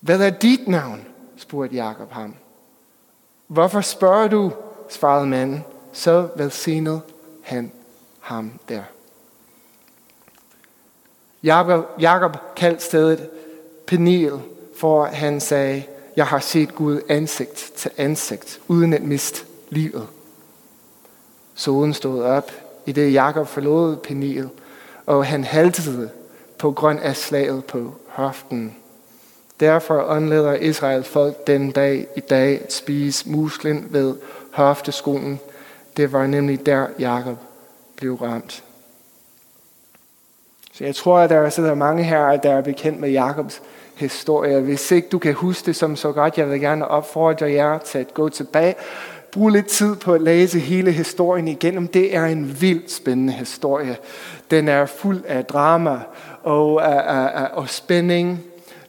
Hvad 0.00 0.20
er 0.20 0.30
dit 0.30 0.68
navn? 0.68 1.04
spurgte 1.36 1.76
Jakob 1.76 2.10
ham. 2.10 2.34
Hvorfor 3.46 3.80
spørger 3.80 4.28
du, 4.28 4.52
svarede 4.88 5.26
manden. 5.26 5.64
Så 5.92 6.28
velsignede 6.36 7.00
han 7.42 7.72
ham 8.20 8.52
der. 8.68 8.82
Jakob, 11.42 11.84
Jakob 12.00 12.36
kaldte 12.56 12.84
stedet 12.84 13.28
Peniel, 13.86 14.40
for 14.76 15.04
han 15.04 15.40
sagde, 15.40 15.82
jeg 16.16 16.26
har 16.26 16.38
set 16.38 16.74
Gud 16.74 17.00
ansigt 17.08 17.72
til 17.76 17.90
ansigt, 17.96 18.60
uden 18.68 18.92
at 18.92 19.02
miste 19.02 19.44
livet. 19.68 20.06
Solen 21.54 21.94
stod 21.94 22.22
op, 22.22 22.50
i 22.86 22.92
det 22.92 23.12
Jakob 23.12 23.46
forlod 23.46 23.96
Peniel, 23.96 24.48
og 25.06 25.26
han 25.26 25.44
haltede 25.44 26.10
på 26.58 26.72
grund 26.72 27.00
af 27.00 27.16
slaget 27.16 27.64
på 27.64 27.94
hoften. 28.08 28.76
Derfor 29.60 30.04
åndleder 30.08 30.54
Israel 30.54 31.04
folk 31.04 31.46
den 31.46 31.70
dag 31.70 32.06
i 32.16 32.20
dag 32.20 32.62
at 32.64 32.72
spise 32.72 33.28
musklen 33.28 33.86
ved 33.90 34.14
hofteskoen. 34.52 35.40
Det 35.96 36.12
var 36.12 36.26
nemlig 36.26 36.66
der 36.66 36.86
Jakob 36.98 37.36
blev 37.96 38.14
ramt. 38.14 38.64
Så 40.76 40.84
jeg 40.84 40.94
tror, 40.94 41.18
at 41.18 41.30
der 41.30 41.50
sidder 41.50 41.74
mange 41.74 42.04
her, 42.04 42.36
der 42.36 42.52
er 42.52 42.60
bekendt 42.60 43.00
med 43.00 43.10
Jakobs 43.10 43.62
historie. 43.94 44.60
Hvis 44.60 44.90
ikke 44.90 45.08
du 45.08 45.18
kan 45.18 45.34
huske 45.34 45.66
det 45.66 45.76
som 45.76 45.96
så 45.96 46.12
godt, 46.12 46.38
jeg 46.38 46.50
vil 46.50 46.60
gerne 46.60 46.88
opfordre 46.88 47.50
jer 47.50 47.78
til 47.78 47.98
at 47.98 48.14
gå 48.14 48.28
tilbage. 48.28 48.74
Brug 49.32 49.48
lidt 49.48 49.66
tid 49.66 49.96
på 49.96 50.14
at 50.14 50.20
læse 50.20 50.58
hele 50.58 50.92
historien 50.92 51.48
igennem. 51.48 51.88
Det 51.88 52.16
er 52.16 52.24
en 52.24 52.60
vildt 52.60 52.92
spændende 52.92 53.32
historie. 53.32 53.96
Den 54.50 54.68
er 54.68 54.86
fuld 54.86 55.24
af 55.26 55.44
drama 55.44 56.00
og, 56.42 56.72
uh, 56.72 56.82
uh, 56.82 57.58
og 57.58 57.68
spænding. 57.68 58.42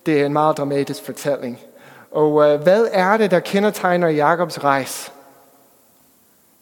Det 0.06 0.22
er 0.22 0.26
en 0.26 0.34
meget 0.34 0.58
dramatisk 0.58 1.06
fortælling. 1.06 1.60
Og 2.12 2.58
hvad 2.58 2.88
er 2.92 3.18
det, 3.18 3.32
der 3.32 3.40
kendetegner 3.40 4.08
Jakobs 4.08 4.64
rejse 4.64 5.12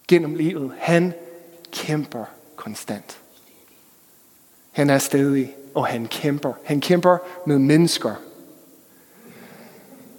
gennem 0.07 0.35
livet? 0.35 0.71
Han 0.79 1.13
kæmper 1.71 2.25
konstant. 2.55 3.24
Han 4.75 4.89
er 4.89 4.97
stedig, 4.97 5.55
og 5.75 5.85
han 5.87 6.05
kæmper. 6.05 6.53
Han 6.63 6.81
kæmper 6.81 7.17
med 7.45 7.59
mennesker. 7.59 8.11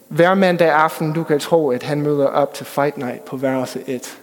Hver 0.08 0.34
mandag 0.34 0.70
aften, 0.70 1.12
du 1.12 1.24
kan 1.24 1.40
tro, 1.40 1.70
at 1.70 1.82
han 1.82 2.02
møder 2.02 2.26
op 2.26 2.54
til 2.54 2.66
Fight 2.66 2.98
Night 2.98 3.24
på 3.24 3.36
værelse 3.36 3.82
1. 3.86 4.18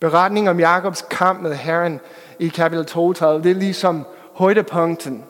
Beretningen 0.00 0.48
om 0.48 0.60
Jakobs 0.60 1.04
kamp 1.10 1.42
med 1.42 1.54
Herren 1.54 2.00
i 2.38 2.48
kapitel 2.48 2.86
32, 2.86 3.42
det 3.42 3.50
er 3.50 3.54
ligesom 3.54 4.06
højdepunkten 4.34 5.24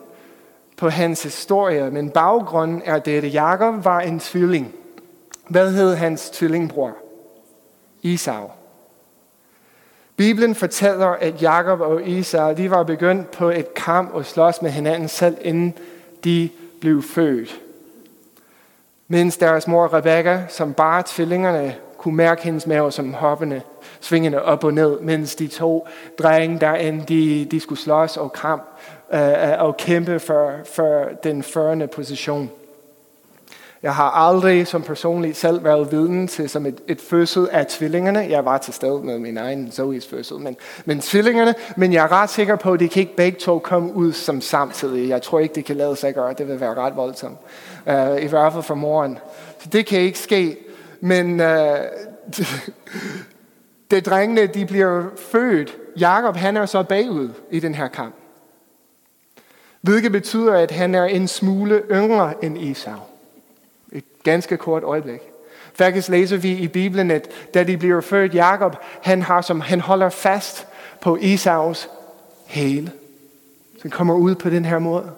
på 0.77 0.89
hans 0.89 1.23
historie, 1.23 1.91
men 1.91 2.09
baggrunden 2.09 2.81
er 2.85 2.99
dette. 2.99 3.27
Jakob 3.27 3.85
var 3.85 3.99
en 3.99 4.19
tvilling. 4.19 4.73
Hvad 5.49 5.71
hed 5.71 5.95
hans 5.95 6.29
tvillingbror? 6.29 6.91
Isau. 8.01 8.49
Bibelen 10.21 10.55
fortæller, 10.55 11.07
at 11.07 11.41
Jakob 11.41 11.81
og 11.81 12.09
Esau, 12.09 12.53
de 12.53 12.71
var 12.71 12.83
begyndt 12.83 13.31
på 13.31 13.49
et 13.49 13.73
kamp 13.73 14.13
og 14.13 14.25
slås 14.25 14.61
med 14.61 14.71
hinanden 14.71 15.07
selv 15.07 15.37
inden 15.41 15.77
de 16.23 16.49
blev 16.81 17.03
født. 17.03 17.61
Mens 19.07 19.37
deres 19.37 19.67
mor 19.67 19.93
Rebecca, 19.93 20.43
som 20.49 20.73
bare 20.73 21.03
tvillingerne, 21.05 21.75
kunne 21.97 22.15
mærke 22.15 22.43
hendes 22.43 22.67
mave 22.67 22.91
som 22.91 23.13
hoppende, 23.13 23.61
svingende 23.99 24.41
op 24.41 24.63
og 24.63 24.73
ned, 24.73 24.99
mens 24.99 25.35
de 25.35 25.47
to 25.47 25.87
drenge 26.19 26.59
derinde, 26.59 27.05
de, 27.07 27.47
de 27.51 27.59
skulle 27.59 27.79
slås 27.79 28.17
og, 28.17 28.33
kamp, 28.33 28.63
øh, 29.13 29.21
øh, 29.21 29.53
og 29.59 29.77
kæmpe 29.77 30.19
for, 30.19 30.51
for 30.75 31.09
den 31.23 31.43
førende 31.43 31.87
position. 31.87 32.51
Jeg 33.83 33.95
har 33.95 34.09
aldrig 34.09 34.67
som 34.67 34.81
personligt 34.81 35.37
selv 35.37 35.63
været 35.63 35.91
viden 35.91 36.27
til 36.27 36.49
som 36.49 36.65
et, 36.65 36.81
et 36.87 37.01
fødsel 37.01 37.47
af 37.51 37.65
tvillingerne. 37.65 38.19
Jeg 38.19 38.45
var 38.45 38.57
til 38.57 38.73
stede 38.73 39.03
med 39.03 39.19
min 39.19 39.37
egen 39.37 39.67
Zoe's 39.67 40.09
fødsel, 40.09 40.39
men, 40.39 40.57
men 40.85 40.99
tvillingerne, 40.99 41.55
men 41.77 41.93
jeg 41.93 42.03
er 42.03 42.11
ret 42.11 42.29
sikker 42.29 42.55
på, 42.55 42.73
at 42.73 42.79
de 42.79 42.89
kan 42.89 42.99
ikke 42.99 43.15
begge 43.15 43.39
to 43.39 43.59
komme 43.59 43.93
ud 43.93 44.13
som 44.13 44.41
samtidig. 44.41 45.09
Jeg 45.09 45.21
tror 45.21 45.39
ikke, 45.39 45.55
det 45.55 45.65
kan 45.65 45.75
lade 45.75 45.95
sig 45.95 46.13
gøre. 46.13 46.33
Det 46.33 46.47
vil 46.47 46.59
være 46.59 46.73
ret 46.73 46.95
voldsomt. 46.95 47.37
Uh, 47.87 48.23
I 48.23 48.27
hvert 48.27 48.53
fald 48.53 48.63
for 48.63 48.75
moren. 48.75 49.17
Så 49.59 49.69
det 49.69 49.85
kan 49.85 49.99
ikke 49.99 50.19
ske. 50.19 50.57
Men 50.99 51.39
uh, 51.39 51.45
det 53.91 54.05
drengene, 54.05 54.45
de 54.45 54.65
bliver 54.65 55.03
født. 55.31 55.77
Jakob, 55.99 56.35
han 56.35 56.57
er 56.57 56.65
så 56.65 56.83
bagud 56.83 57.29
i 57.51 57.59
den 57.59 57.75
her 57.75 57.87
kamp. 57.87 58.15
Hvilket 59.81 60.11
betyder, 60.11 60.53
at 60.53 60.71
han 60.71 60.95
er 60.95 61.05
en 61.05 61.27
smule 61.27 61.83
yngre 61.91 62.45
end 62.45 62.57
Esau. 62.57 63.10
Ganske 64.23 64.57
kort 64.57 64.83
øjeblik. 64.83 65.21
Faktisk 65.73 66.09
læser 66.09 66.37
vi 66.37 66.51
i 66.51 66.67
Bibelen, 66.67 67.11
at 67.11 67.27
da 67.53 67.63
de 67.63 67.77
bliver 67.77 68.01
født, 68.01 68.35
Jakob, 68.35 68.75
han, 69.01 69.21
har 69.21 69.41
som, 69.41 69.61
han 69.61 69.79
holder 69.79 70.09
fast 70.09 70.67
på 71.01 71.17
Esaus 71.21 71.89
hæle. 72.45 72.91
Så 73.75 73.81
han 73.81 73.91
kommer 73.91 74.13
ud 74.13 74.35
på 74.35 74.49
den 74.49 74.65
her 74.65 74.79
måde. 74.79 75.11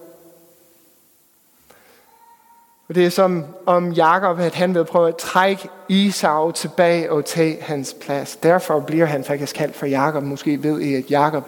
Og 2.90 2.96
det 2.96 3.06
er 3.06 3.10
som 3.10 3.46
om 3.66 3.92
Jakob, 3.92 4.40
at 4.40 4.56
han 4.56 4.76
vil 4.76 4.86
prøve 4.86 5.08
at 5.08 5.16
trække 5.16 5.70
Esau 5.90 6.52
tilbage 6.52 7.12
og 7.12 7.26
tage 7.26 7.62
hans 7.62 7.96
plads. 8.02 8.36
Derfor 8.36 8.80
bliver 8.80 9.06
han 9.06 9.24
faktisk 9.24 9.56
kaldt 9.56 9.76
for 9.76 9.86
Jakob. 9.86 10.24
Måske 10.24 10.64
ved 10.64 10.80
I, 10.80 10.96
at 10.96 11.12
Jakob, 11.12 11.44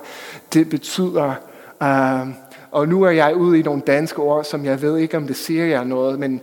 det 0.53 0.69
betyder, 0.69 1.33
uh, 1.81 2.29
og 2.71 2.87
nu 2.87 3.03
er 3.03 3.11
jeg 3.11 3.35
ude 3.35 3.59
i 3.59 3.63
nogle 3.63 3.81
danske 3.81 4.19
ord, 4.19 4.43
som 4.43 4.65
jeg 4.65 4.81
ved 4.81 4.97
ikke, 4.97 5.17
om 5.17 5.27
det 5.27 5.35
siger 5.35 5.65
jer 5.65 5.83
noget, 5.83 6.19
men 6.19 6.41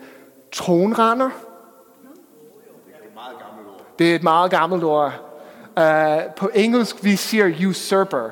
tronrender. 0.53 1.31
Det 3.99 4.11
er 4.11 4.15
et 4.15 4.23
meget 4.23 4.51
gammelt 4.51 4.85
ord. 4.85 5.13
Uh, 5.77 6.35
på 6.37 6.51
engelsk 6.55 7.05
vi 7.05 7.17
siger 7.17 7.69
usurper. 7.69 8.31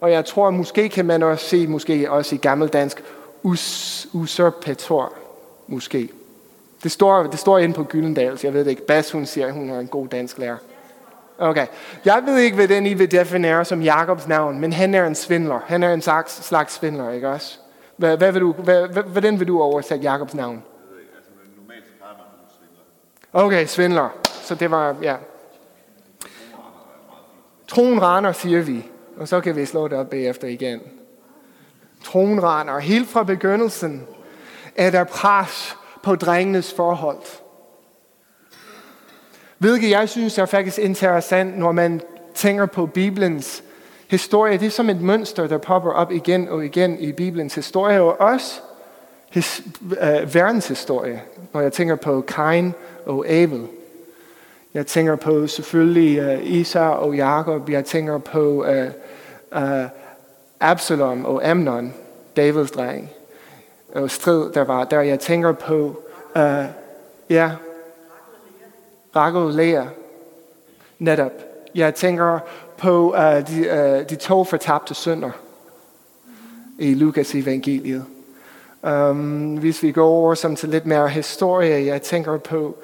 Og 0.00 0.12
jeg 0.12 0.24
tror, 0.24 0.50
måske 0.50 0.88
kan 0.88 1.06
man 1.06 1.22
også 1.22 1.48
se, 1.48 1.66
måske 1.66 2.10
også 2.10 2.34
i 2.34 2.38
gammeldansk, 2.38 3.02
us, 3.42 4.08
usurpator. 4.12 5.12
Måske. 5.66 6.08
Det 6.82 6.90
står, 6.90 7.22
det 7.22 7.38
står 7.38 7.58
inde 7.58 7.74
på 7.74 7.84
Gyldendals. 7.84 8.44
Jeg 8.44 8.54
ved 8.54 8.64
det 8.64 8.70
ikke. 8.70 8.86
Bas, 8.86 9.10
hun 9.10 9.26
siger, 9.26 9.52
hun 9.52 9.70
er 9.70 9.80
en 9.80 9.86
god 9.86 10.08
dansk 10.08 10.38
lærer. 10.38 10.56
Okay. 11.38 11.66
Jeg 12.04 12.22
ved 12.26 12.38
ikke, 12.38 12.56
hvad 12.56 12.68
den 12.68 12.86
I 12.86 12.94
vil 12.94 13.10
definere 13.10 13.64
som 13.64 13.82
Jakobs 13.82 14.28
navn, 14.28 14.60
men 14.60 14.72
han 14.72 14.94
er 14.94 15.06
en 15.06 15.14
svindler. 15.14 15.60
Han 15.66 15.82
er 15.82 15.94
en 15.94 16.02
slags, 16.02 16.44
slags 16.44 16.74
svindler, 16.74 17.10
ikke 17.10 17.28
også? 17.28 17.58
Hvad, 17.96 18.16
hvad 18.16 18.32
vil 18.32 18.40
du, 18.40 18.52
hvad, 18.52 19.04
hvordan 19.06 19.38
vil 19.38 19.48
du 19.48 19.62
oversætte 19.62 20.02
Jakobs 20.02 20.34
navn? 20.34 20.62
Okay, 23.32 23.66
svindler. 23.66 24.08
Så 24.42 24.54
det 24.54 24.70
var, 24.70 24.96
ja. 25.02 25.16
Tronraner, 27.68 28.32
siger 28.32 28.62
vi. 28.62 28.86
Og 29.16 29.28
så 29.28 29.40
kan 29.40 29.56
vi 29.56 29.66
slå 29.66 29.88
det 29.88 29.98
op 29.98 30.10
bagefter 30.10 30.48
igen. 30.48 30.80
Tronraner. 32.04 32.78
Helt 32.78 33.08
fra 33.08 33.22
begyndelsen 33.22 34.06
er 34.76 34.90
der 34.90 35.04
pres 35.04 35.76
på 36.02 36.16
drengenes 36.16 36.74
forhold. 36.74 37.22
Hvilket 39.58 39.90
jeg 39.90 40.08
synes 40.08 40.38
er 40.38 40.46
faktisk 40.46 40.78
interessant, 40.78 41.58
når 41.58 41.72
man 41.72 42.00
tænker 42.34 42.66
på 42.66 42.86
Bibelens 42.86 43.62
historie. 44.08 44.58
Det 44.58 44.66
er 44.66 44.70
som 44.70 44.90
et 44.90 45.00
mønster, 45.00 45.46
der 45.46 45.58
popper 45.58 45.92
op 45.92 46.12
igen 46.12 46.48
og 46.48 46.64
igen 46.64 46.98
i 46.98 47.12
Bibelens 47.12 47.54
historie, 47.54 48.00
og 48.00 48.20
også 48.20 48.60
his, 49.30 49.62
uh, 49.82 50.34
verdenshistorie, 50.34 51.22
når 51.52 51.60
jeg 51.60 51.72
tænker 51.72 51.96
på 51.96 52.20
Kain 52.20 52.74
og 53.06 53.28
Abel. 53.28 53.66
Jeg 54.74 54.86
tænker 54.86 55.16
på 55.16 55.46
selvfølgelig 55.46 56.18
øh, 56.18 56.38
uh, 56.38 56.50
Isa 56.50 56.88
og 56.88 57.16
Jakob. 57.16 57.70
Jeg 57.70 57.84
tænker 57.84 58.18
på 58.18 58.40
uh, 58.40 58.86
uh, 59.62 59.84
Absalom 60.60 61.24
og 61.24 61.48
Amnon, 61.48 61.94
Davids 62.36 62.70
dreng. 62.70 63.10
Og 63.94 64.10
strid, 64.10 64.52
der 64.52 64.64
var 64.64 64.84
der. 64.84 65.00
Jeg 65.00 65.20
tænker 65.20 65.52
på, 65.52 66.02
uh, 66.36 66.64
ja, 67.30 67.50
Rachel 69.16 69.42
og 69.42 69.52
Lea. 69.52 69.84
Netop. 70.98 71.32
Jeg 71.74 71.94
tænker 71.94 72.38
på 72.78 73.12
uh, 73.12 73.18
de, 73.22 74.00
uh, 74.00 74.08
de 74.10 74.14
to 74.14 74.44
fortabte 74.44 74.94
sønder 74.94 75.30
i 76.78 76.94
Lukas 76.94 77.34
evangeliet. 77.34 78.04
Um, 78.82 79.56
hvis 79.56 79.82
vi 79.82 79.92
går 79.92 80.08
over 80.08 80.34
som 80.34 80.56
til 80.56 80.68
lidt 80.68 80.86
mere 80.86 81.08
historie, 81.08 81.86
jeg 81.86 82.02
tænker 82.02 82.38
på 82.38 82.76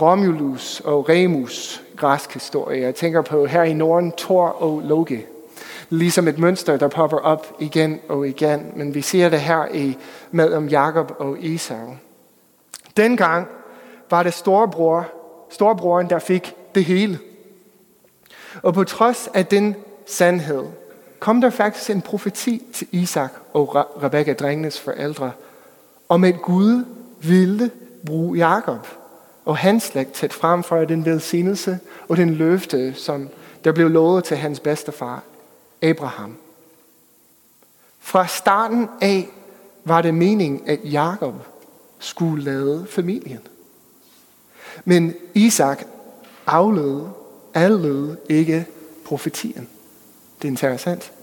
Romulus 0.00 0.80
og 0.80 1.08
Remus, 1.08 1.82
græsk 1.96 2.34
historie. 2.34 2.82
Jeg 2.82 2.94
tænker 2.94 3.22
på 3.22 3.46
her 3.46 3.62
i 3.62 3.72
Norden, 3.72 4.12
Thor 4.16 4.46
og 4.48 4.82
Loke. 4.84 5.26
Ligesom 5.88 6.28
et 6.28 6.38
mønster, 6.38 6.76
der 6.76 6.88
popper 6.88 7.18
op 7.18 7.56
igen 7.58 8.00
og 8.08 8.28
igen. 8.28 8.72
Men 8.76 8.94
vi 8.94 9.02
ser 9.02 9.28
det 9.28 9.40
her 9.40 9.66
i 9.72 9.98
med 10.30 10.52
om 10.52 10.68
Jakob 10.68 11.12
og 11.18 11.36
Esau. 11.40 11.96
Dengang 12.96 13.46
var 14.10 14.22
det 14.22 14.34
storebror, 14.34 15.06
storebroren, 15.50 16.10
der 16.10 16.18
fik 16.18 16.54
det 16.74 16.84
hele. 16.84 17.18
Og 18.62 18.74
på 18.74 18.84
trods 18.84 19.28
af 19.34 19.46
den 19.46 19.76
sandhed, 20.06 20.64
kom 21.24 21.40
der 21.40 21.50
faktisk 21.50 21.90
en 21.90 22.02
profeti 22.02 22.62
til 22.72 22.86
Isak 22.92 23.32
og 23.52 23.76
Rebekka, 23.76 24.32
drengenes 24.32 24.80
forældre, 24.80 25.32
om 26.08 26.24
at 26.24 26.42
Gud 26.42 26.84
ville 27.20 27.70
bruge 28.06 28.38
Jakob 28.38 28.86
og 29.44 29.56
hans 29.56 29.82
slægt 29.82 30.12
til 30.12 30.26
at 30.26 30.32
fremføre 30.32 30.84
den 30.84 31.04
velsignelse 31.04 31.78
og 32.08 32.16
den 32.16 32.34
løfte, 32.34 32.94
som 32.94 33.28
der 33.64 33.72
blev 33.72 33.90
lovet 33.90 34.24
til 34.24 34.36
hans 34.36 34.60
bedstefar, 34.60 35.22
Abraham. 35.82 36.36
Fra 38.00 38.26
starten 38.26 38.88
af 39.00 39.28
var 39.84 40.02
det 40.02 40.14
meningen, 40.14 40.62
at 40.66 40.78
Jakob 40.84 41.34
skulle 41.98 42.44
lade 42.44 42.86
familien. 42.88 43.40
Men 44.84 45.14
Isak 45.34 45.84
aflede, 46.46 47.10
aflede 47.54 48.16
ikke 48.28 48.66
profetien. 49.04 49.68
Det 50.42 50.48
er 50.48 50.52
interessant. 50.52 51.13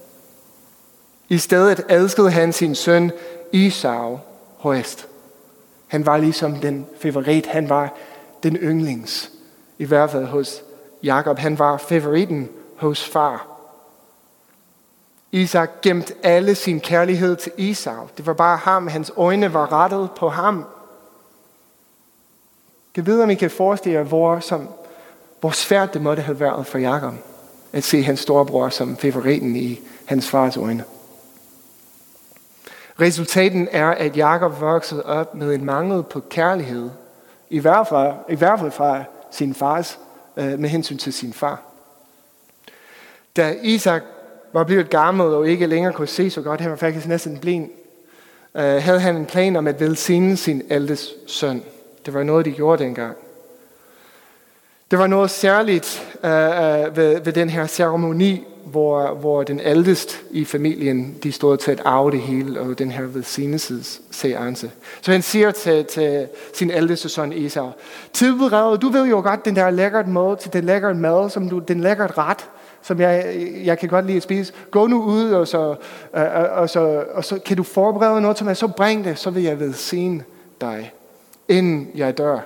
I 1.32 1.38
stedet 1.38 1.86
elskede 1.90 2.32
han 2.32 2.54
sin 2.54 2.76
søn 2.76 3.12
Isau 3.52 4.20
højst. 4.58 5.08
Han 5.88 6.06
var 6.06 6.18
ligesom 6.18 6.56
den 6.56 6.86
favorit. 7.00 7.46
Han 7.46 7.70
var 7.70 7.94
den 8.44 8.56
yndlings. 8.56 9.32
I 9.78 9.86
hvert 9.86 10.10
fald 10.10 10.26
hos 10.26 10.64
Jakob. 11.04 11.40
Han 11.40 11.60
var 11.60 11.78
favoritten 11.78 12.50
hos 12.76 13.06
far. 13.06 13.48
Isak 15.32 15.82
gemte 15.82 16.14
alle 16.24 16.56
sin 16.56 16.80
kærlighed 16.80 17.36
til 17.36 17.52
Isau. 17.58 18.08
Det 18.18 18.26
var 18.26 18.34
bare 18.34 18.58
ham. 18.58 18.88
Hans 18.88 19.12
øjne 19.18 19.54
var 19.54 19.72
rettet 19.72 20.10
på 20.18 20.30
ham. 20.30 20.66
Jeg 22.96 23.06
ved, 23.06 23.22
om 23.22 23.30
I 23.30 23.36
kan 23.36 23.52
forestille 23.52 23.98
jer, 23.98 24.04
hvor, 24.04 24.40
som, 24.40 24.70
hvor 25.40 25.52
svært 25.52 25.94
det 25.94 26.02
måtte 26.02 26.24
have 26.24 26.40
været 26.40 26.68
for 26.68 26.78
Jakob 26.78 27.14
at 27.74 27.84
se 27.84 28.04
hans 28.04 28.20
storebror 28.20 28.70
som 28.70 28.98
favoritten 28.98 29.56
i 29.56 29.80
hans 30.06 30.30
fars 30.30 30.58
øjne. 30.58 30.84
Resultaten 33.02 33.68
er, 33.72 33.88
at 33.88 34.18
Jakob 34.18 34.62
voksede 34.62 35.06
op 35.06 35.36
med 35.36 35.56
en 35.56 35.66
mangel 35.66 36.04
på 36.04 36.20
kærlighed, 36.20 36.90
i 37.50 37.60
hvert 37.60 37.88
fald, 37.88 38.14
i 38.30 38.36
hvert 38.36 38.60
fald 38.60 38.72
fra 38.72 39.04
sin 39.32 39.54
fars, 39.54 40.00
øh, 40.38 40.60
med 40.60 40.70
hensyn 40.70 40.98
til 40.98 41.14
sin 41.14 41.34
far. 41.34 41.62
Da 43.38 43.56
Isak 43.62 44.04
var 44.54 44.64
blevet 44.64 44.90
gammel 44.90 45.26
og 45.26 45.50
ikke 45.50 45.68
længere 45.68 45.94
kunne 45.94 46.08
se 46.08 46.30
så 46.30 46.42
godt, 46.42 46.62
han 46.62 46.72
var 46.72 46.78
faktisk 46.78 47.08
næsten 47.08 47.38
blind, 47.38 47.70
øh, 48.56 48.64
havde 48.64 49.00
han 49.00 49.16
en 49.16 49.26
plan 49.26 49.56
om 49.56 49.68
at 49.68 49.80
velsigne 49.80 50.38
sin 50.38 50.62
ældste 50.70 51.08
søn. 51.28 51.64
Det 52.06 52.14
var 52.14 52.24
noget, 52.24 52.46
de 52.46 52.52
gjorde 52.52 52.84
dengang. 52.84 53.18
Det 54.92 55.00
var 55.00 55.08
noget 55.08 55.30
særligt 55.30 56.18
øh, 56.24 56.32
øh, 56.32 56.98
ved, 56.98 57.22
ved 57.22 57.34
den 57.34 57.50
her 57.50 57.68
ceremoni, 57.68 58.48
hvor, 58.66 59.14
hvor 59.14 59.44
den 59.44 59.60
ældste 59.64 60.18
i 60.32 60.46
familien, 60.46 61.16
de 61.24 61.32
stod 61.32 61.58
til 61.58 61.72
at 61.72 61.82
arve 61.86 62.12
det 62.12 62.22
hele, 62.22 62.60
og 62.60 62.80
den 62.80 62.92
her 62.92 63.04
velsignelsesseance. 63.04 64.72
Så 65.02 65.12
han 65.12 65.22
siger 65.22 65.52
til, 65.52 65.86
til 65.86 66.28
sin 66.54 66.72
ældste 66.72 67.10
søn 67.10 67.34
Esau, 67.34 67.70
tilbered, 68.14 68.78
du 68.78 68.90
ved 68.90 69.06
jo 69.06 69.22
godt 69.22 69.46
den 69.46 69.56
der 69.56 69.70
lækkert 69.70 70.08
mad, 70.08 70.38
til 70.38 70.54
den 70.54 70.64
lækkert 70.64 70.98
mad, 70.98 71.30
som 71.30 71.50
du, 71.50 71.60
den 71.60 71.82
lækkert 71.82 72.18
ret, 72.18 72.50
som 72.82 73.00
jeg, 73.00 73.48
jeg 73.64 73.80
kan 73.80 73.90
godt 73.90 74.06
lide 74.06 74.18
at 74.18 74.24
spise. 74.24 74.54
Gå 74.72 74.88
nu 74.88 75.04
ud, 75.04 75.32
og 75.32 75.48
så, 75.48 75.76
og, 76.14 76.28
og, 76.30 76.70
så, 76.70 77.04
og 77.14 77.26
så 77.26 77.40
kan 77.46 77.58
du 77.58 77.64
forberede 77.64 78.22
noget 78.22 78.38
til 78.38 78.46
mig, 78.46 78.58
så 78.58 78.68
bring 78.68 79.06
det, 79.06 79.18
så 79.18 79.30
vil 79.30 79.44
jeg 79.44 79.60
velsigne 79.60 80.24
dig, 80.62 80.92
inden 81.48 81.90
jeg 81.96 82.18
dør. 82.18 82.40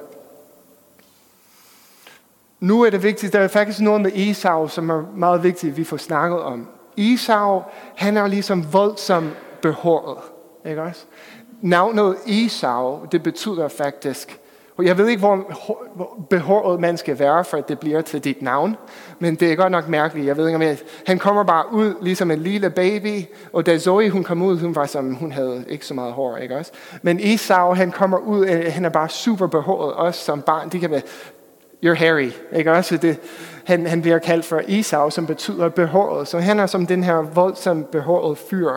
Nu 2.66 2.82
er 2.82 2.90
det 2.90 3.04
vigtigt, 3.04 3.34
der 3.34 3.40
er 3.40 3.48
faktisk 3.48 3.82
noget 3.82 4.02
med 4.02 4.12
Esau, 4.16 4.68
som 4.68 4.90
er 4.90 5.04
meget 5.16 5.44
vigtigt, 5.44 5.72
at 5.72 5.78
vi 5.78 5.84
får 5.84 5.98
snakket 5.98 6.40
om. 6.40 6.68
Esau, 6.98 7.62
han 7.96 8.18
er 8.18 8.28
ligesom 8.28 8.74
voldsom 8.74 9.30
behåret. 9.62 10.18
Ikke 10.66 10.82
også? 10.82 11.06
Navnet 11.62 12.16
Esau, 12.28 13.00
det 13.12 13.24
betyder 13.24 13.68
faktisk, 13.68 14.40
og 14.78 14.86
jeg 14.86 14.98
ved 14.98 15.08
ikke, 15.08 15.20
hvor 15.20 16.18
behåret 16.30 16.80
man 16.80 16.98
skal 16.98 17.20
være, 17.20 17.46
for 17.46 17.58
at 17.58 17.70
det 17.70 17.80
bliver 17.80 18.02
til 18.02 18.24
dit 18.24 18.42
navn. 18.42 18.76
Men 19.20 19.36
det 19.36 19.52
er 19.52 19.56
godt 19.56 19.72
nok 19.72 19.88
mærkeligt. 19.88 20.28
Jeg 20.28 20.38
ved 20.38 20.48
ikke, 20.48 20.56
om 20.56 20.62
jeg, 20.62 20.78
han 21.08 21.20
kommer 21.20 21.44
bare 21.44 21.74
ud 21.74 21.94
ligesom 22.02 22.32
en 22.32 22.40
lille 22.40 22.70
baby. 22.70 23.24
Og 23.54 23.66
da 23.66 23.78
Zoe 23.78 24.10
hun 24.10 24.24
kom 24.24 24.42
ud, 24.42 24.60
hun 24.60 24.76
var 24.76 24.86
som, 24.86 25.14
hun 25.14 25.32
havde 25.32 25.66
ikke 25.70 25.86
så 25.86 25.94
meget 25.94 26.14
hår, 26.14 26.38
ikke 26.38 26.58
også? 26.58 26.72
Men 27.02 27.20
Esau, 27.22 27.74
han 27.74 27.92
kommer 27.92 28.18
ud, 28.18 28.70
han 28.70 28.86
er 28.86 28.90
bare 28.90 29.10
super 29.10 29.48
behåret, 29.48 29.94
også 29.94 30.26
som 30.26 30.42
barn. 30.42 30.70
De 30.70 30.80
kan 30.80 30.92
være 30.92 31.02
you're 31.86 31.94
Harry. 31.94 32.32
Ikke 32.56 32.72
også? 32.72 32.98
Det, 32.98 33.20
han, 33.66 33.88
han 33.88 34.02
bliver 34.02 34.20
kaldt 34.20 34.46
for 34.46 34.62
Esau, 34.68 35.10
som 35.10 35.28
betyder 35.28 35.70
behåret. 35.70 36.28
Så 36.28 36.40
han 36.40 36.60
er 36.60 36.66
som 36.66 36.86
den 36.86 37.04
her 37.04 37.16
voldsomt 37.16 37.92
behåret 37.92 38.38
fyr. 38.38 38.72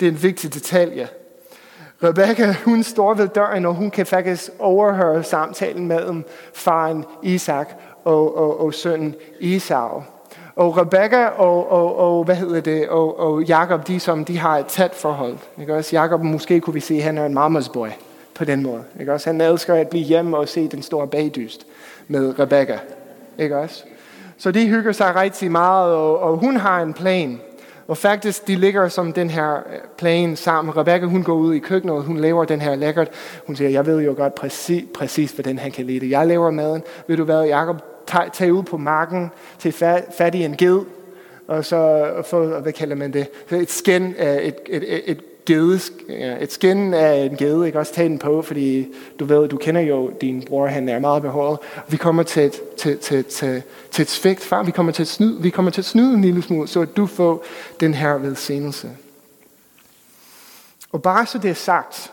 Det 0.00 0.08
er 0.08 0.12
en 0.12 0.22
vigtig 0.22 0.54
detalje. 0.54 1.08
Rebecca, 2.02 2.54
hun 2.64 2.82
står 2.82 3.14
ved 3.14 3.28
døren, 3.28 3.66
og 3.66 3.74
hun 3.74 3.90
kan 3.90 4.06
faktisk 4.06 4.50
overhøre 4.58 5.22
samtalen 5.22 5.86
mellem 5.86 6.24
faren 6.54 7.04
Isak 7.22 7.68
og, 8.04 8.38
og, 8.38 8.60
og 8.60 8.74
sønnen 8.74 9.14
Esau. 9.40 10.02
Og 10.56 10.76
Rebecca 10.76 11.26
og, 11.26 11.70
og, 11.70 11.96
og, 11.98 12.24
hvad 12.24 12.34
hedder 12.34 12.60
det, 12.60 12.88
og, 12.88 13.20
og 13.20 13.42
Jacob, 13.42 13.86
de, 13.86 14.00
som, 14.00 14.24
de 14.24 14.38
har 14.38 14.58
et 14.58 14.66
tæt 14.66 14.94
forhold. 14.94 15.38
Ikke 15.60 15.74
også? 15.74 15.96
Jacob, 15.96 16.22
måske 16.22 16.60
kunne 16.60 16.74
vi 16.74 16.80
se, 16.80 16.94
at 16.94 17.02
han 17.02 17.18
er 17.18 17.26
en 17.26 17.34
mamas 17.34 17.68
boy 17.68 17.88
på 18.34 18.44
den 18.44 18.62
måde. 18.62 18.82
Ikke 19.00 19.12
også? 19.12 19.28
Han 19.28 19.40
elsker 19.40 19.74
at 19.74 19.88
blive 19.88 20.04
hjemme 20.04 20.36
og 20.36 20.48
se 20.48 20.68
den 20.68 20.82
store 20.82 21.06
bagdyst 21.06 21.66
med 22.08 22.38
Rebecca. 22.38 22.78
Ikke 23.38 23.56
også? 23.56 23.84
Så 24.38 24.50
de 24.50 24.66
hygger 24.66 24.92
sig 24.92 25.16
rigtig 25.16 25.50
meget, 25.50 25.94
og, 25.94 26.18
og 26.18 26.36
hun 26.36 26.56
har 26.56 26.82
en 26.82 26.94
plan. 26.94 27.40
Og 27.88 27.96
faktisk, 27.96 28.46
de 28.46 28.56
ligger 28.56 28.88
som 28.88 29.12
den 29.12 29.30
her 29.30 29.54
øh, 29.54 29.78
plan 29.98 30.36
sammen. 30.36 30.76
Rebecca, 30.76 31.06
hun 31.06 31.22
går 31.22 31.34
ud 31.34 31.54
i 31.54 31.58
køkkenet, 31.58 31.96
og 31.96 32.02
hun 32.02 32.16
laver 32.16 32.44
den 32.44 32.60
her 32.60 32.74
lækkert. 32.74 33.08
Hun 33.46 33.56
siger, 33.56 33.70
jeg 33.70 33.86
ved 33.86 34.00
jo 34.00 34.14
godt 34.16 34.34
præcis, 34.34 34.84
præcis 34.94 35.32
hvordan 35.32 35.58
han 35.58 35.70
kan 35.70 35.86
lide 35.86 36.00
det. 36.00 36.10
Jeg 36.10 36.26
laver 36.26 36.50
maden. 36.50 36.82
Ved 37.06 37.16
du 37.16 37.24
hvad, 37.24 37.44
Jacob, 37.44 37.82
tag, 38.06 38.32
tag 38.32 38.52
ud 38.52 38.62
på 38.62 38.76
marken 38.76 39.30
til 39.58 39.72
fat, 39.72 40.04
fat 40.18 40.34
i 40.34 40.44
en 40.44 40.56
ged, 40.56 40.80
og 41.48 41.64
så 41.64 42.12
få, 42.24 42.60
hvad 42.60 42.72
kalder 42.72 42.96
man 42.96 43.12
det, 43.12 43.28
et 43.50 43.70
skin, 43.70 44.14
øh, 44.18 44.36
et, 44.36 44.56
et, 44.66 44.94
et, 44.94 45.02
et 45.10 45.20
gede, 45.46 45.80
øh, 46.08 46.40
et 46.40 46.52
skin 46.52 46.94
af 46.94 47.14
en 47.14 47.36
gede, 47.36 47.66
ikke 47.66 47.78
også 47.78 47.94
tage 47.94 48.08
den 48.08 48.18
på, 48.18 48.42
fordi 48.42 48.86
du 49.18 49.24
ved, 49.24 49.48
du 49.48 49.56
kender 49.56 49.80
jo 49.80 50.10
din 50.20 50.44
bror, 50.46 50.66
han 50.66 50.88
er 50.88 50.98
meget 50.98 51.22
behåret. 51.22 51.58
Vi 51.88 51.96
kommer 51.96 52.22
til 52.22 52.42
et, 52.42 52.60
til, 52.76 52.98
til, 52.98 53.24
til, 53.24 53.62
til 53.90 54.02
et 54.02 54.10
svigt, 54.10 54.40
far, 54.40 54.62
vi 54.62 54.70
kommer 54.70 54.92
til 54.92 55.02
at 55.02 55.08
snyde, 55.08 55.42
vi 55.42 55.50
kommer 55.50 55.70
til 55.70 55.80
at 55.80 55.84
snyde 55.84 56.14
en 56.14 56.22
lille 56.22 56.42
smule, 56.42 56.68
så 56.68 56.80
at 56.80 56.96
du 56.96 57.06
får 57.06 57.44
den 57.80 57.94
her 57.94 58.12
velsignelse. 58.12 58.90
Og 60.92 61.02
bare 61.02 61.26
så 61.26 61.38
det 61.38 61.50
er 61.50 61.54
sagt, 61.54 62.12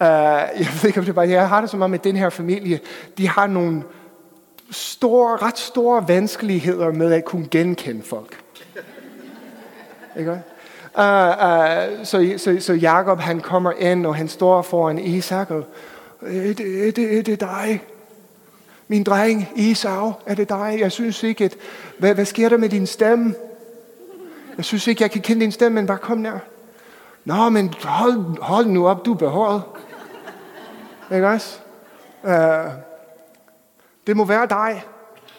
uh, 0.00 0.06
jeg 0.06 0.68
ved 0.82 0.84
ikke 0.86 1.00
om 1.00 1.06
det 1.06 1.14
bare, 1.14 1.28
jeg 1.28 1.48
har 1.48 1.60
det 1.60 1.70
så 1.70 1.76
meget 1.76 1.90
med 1.90 1.98
den 1.98 2.16
her 2.16 2.30
familie, 2.30 2.80
de 3.18 3.28
har 3.28 3.46
nogle 3.46 3.82
store, 4.70 5.36
ret 5.36 5.58
store 5.58 6.08
vanskeligheder 6.08 6.92
med 6.92 7.12
at 7.12 7.24
kunne 7.24 7.48
genkende 7.50 8.02
folk. 8.02 8.38
Ikke? 10.18 10.42
Uh, 10.98 11.04
uh, 11.04 12.04
så, 12.04 12.34
så, 12.36 12.56
så 12.60 12.72
Jakob 12.72 13.20
han 13.20 13.40
kommer 13.40 13.72
ind, 13.72 14.06
og 14.06 14.16
han 14.16 14.28
står 14.28 14.62
foran 14.62 14.98
Isak, 14.98 15.50
og 15.50 15.64
er 16.22 16.54
det, 16.54 16.88
er 16.88 16.92
det, 16.92 17.18
er 17.18 17.22
det 17.22 17.40
dig? 17.40 17.82
Min 18.88 19.04
dreng, 19.04 19.48
Isau, 19.56 20.12
er 20.26 20.34
det 20.34 20.48
dig? 20.48 20.76
Jeg 20.80 20.92
synes 20.92 21.22
ikke, 21.22 21.44
at, 21.44 21.56
hvad, 21.98 22.14
hvad 22.14 22.24
sker 22.24 22.48
der 22.48 22.56
med 22.56 22.68
din 22.68 22.86
stemme? 22.86 23.34
Jeg 24.56 24.64
synes 24.64 24.86
ikke, 24.86 25.02
jeg 25.02 25.10
kan 25.10 25.20
kende 25.22 25.40
din 25.40 25.52
stemme, 25.52 25.74
men 25.74 25.86
bare 25.86 25.98
kom 25.98 26.18
nær. 26.18 26.38
Nå, 27.24 27.48
men 27.48 27.74
hold, 27.82 28.42
hold 28.42 28.66
nu 28.66 28.88
op, 28.88 29.04
du 29.04 29.12
er 29.12 29.18
behåret. 29.18 29.62
Ikke 31.14 31.28
også? 31.28 31.58
Uh, 32.22 32.30
det 34.06 34.16
må 34.16 34.24
være 34.24 34.46
dig. 34.46 34.84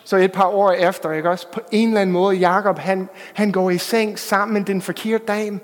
Så 0.10 0.18
et 0.18 0.32
par 0.32 0.48
år 0.48 0.72
efter, 0.72 1.12
ikke 1.12 1.30
også, 1.30 1.48
på 1.52 1.62
en 1.72 1.88
eller 1.88 2.02
anden 2.02 2.14
måde, 2.14 2.36
Jakob, 2.36 2.80
han, 2.80 3.10
han 3.34 3.52
går 3.52 3.70
i 3.70 3.78
seng 3.78 4.20
sammen 4.20 4.54
med 4.54 4.66
den 4.66 4.82
forkerte 4.82 5.26
dame. 5.26 5.60